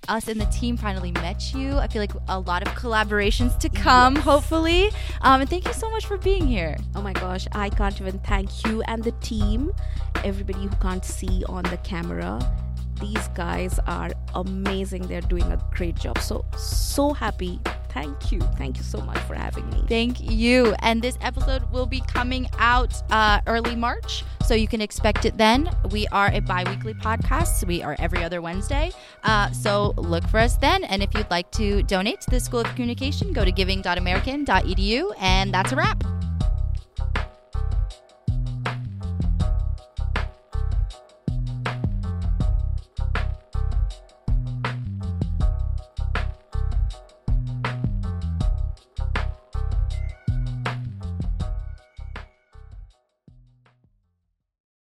us 0.08 0.28
and 0.28 0.40
the 0.40 0.46
team 0.46 0.78
finally 0.78 1.12
met 1.12 1.54
you. 1.54 1.78
I 1.78 1.88
feel 1.88 2.02
like 2.02 2.14
a 2.28 2.40
lot 2.40 2.66
of 2.66 2.74
collaborations 2.74 3.58
to 3.60 3.70
come, 3.70 4.16
hopefully. 4.16 4.90
Um, 5.22 5.42
and 5.42 5.50
thank 5.50 5.66
you 5.66 5.74
so 5.74 5.90
much 5.92 6.06
for 6.06 6.18
being 6.18 6.48
here. 6.48 6.76
Oh 6.96 7.02
my 7.02 7.14
gosh, 7.14 7.48
I 7.52 7.70
can't 7.70 8.00
even 8.00 8.20
thank 8.20 8.66
you 8.66 8.82
and 8.84 9.04
the 9.04 9.12
team, 9.14 9.72
everybody 10.24 10.64
who 10.64 10.76
can't 10.82 11.04
see 11.04 11.44
on 11.48 11.64
the 11.64 11.78
camera. 11.78 12.40
These 13.00 13.28
guys 13.30 13.80
are 13.86 14.12
amazing. 14.34 15.04
They're 15.08 15.22
doing 15.22 15.52
a 15.52 15.62
great 15.72 15.96
job. 15.96 16.18
So, 16.20 16.46
so 16.58 17.14
happy. 17.14 17.60
Thank 17.90 18.32
you. 18.32 18.40
Thank 18.58 18.78
you 18.78 18.84
so 18.84 19.02
much 19.02 19.18
for 19.20 19.36
having 19.36 19.70
me. 19.70 19.84
Thank 19.88 20.20
you. 20.20 20.76
And 20.80 21.02
this 21.02 21.18
episode 21.22 21.70
will 21.72 21.86
be 21.86 22.02
coming 22.02 22.50
out 22.58 23.02
uh, 23.12 23.42
early 23.48 23.76
March, 23.76 24.24
so 24.46 24.54
you 24.54 24.68
can 24.68 24.82
expect 24.82 25.26
it 25.26 25.38
then. 25.38 25.70
We 25.92 26.08
are 26.08 26.30
a 26.32 26.40
bi 26.40 26.64
weekly 26.64 26.94
podcast. 26.94 27.66
We 27.66 27.82
are 27.84 27.96
every 28.00 28.24
other 28.24 28.42
Wednesday. 28.42 28.92
Uh, 29.24 29.52
so 29.52 29.94
look 29.98 30.28
for 30.28 30.40
us 30.40 30.58
then. 30.58 30.84
And 30.86 31.02
if 31.02 31.14
you'd 31.14 31.30
like 31.30 31.52
to 31.52 31.84
donate 31.84 32.22
to 32.22 32.30
the 32.30 32.40
School 32.40 32.62
of 32.62 32.68
Communication, 32.68 33.34
go 33.34 33.44
to 33.46 33.52
giving.american.edu. 33.52 35.12
And 35.20 35.54
that's 35.54 35.72
a 35.72 35.76
wrap. 35.76 36.17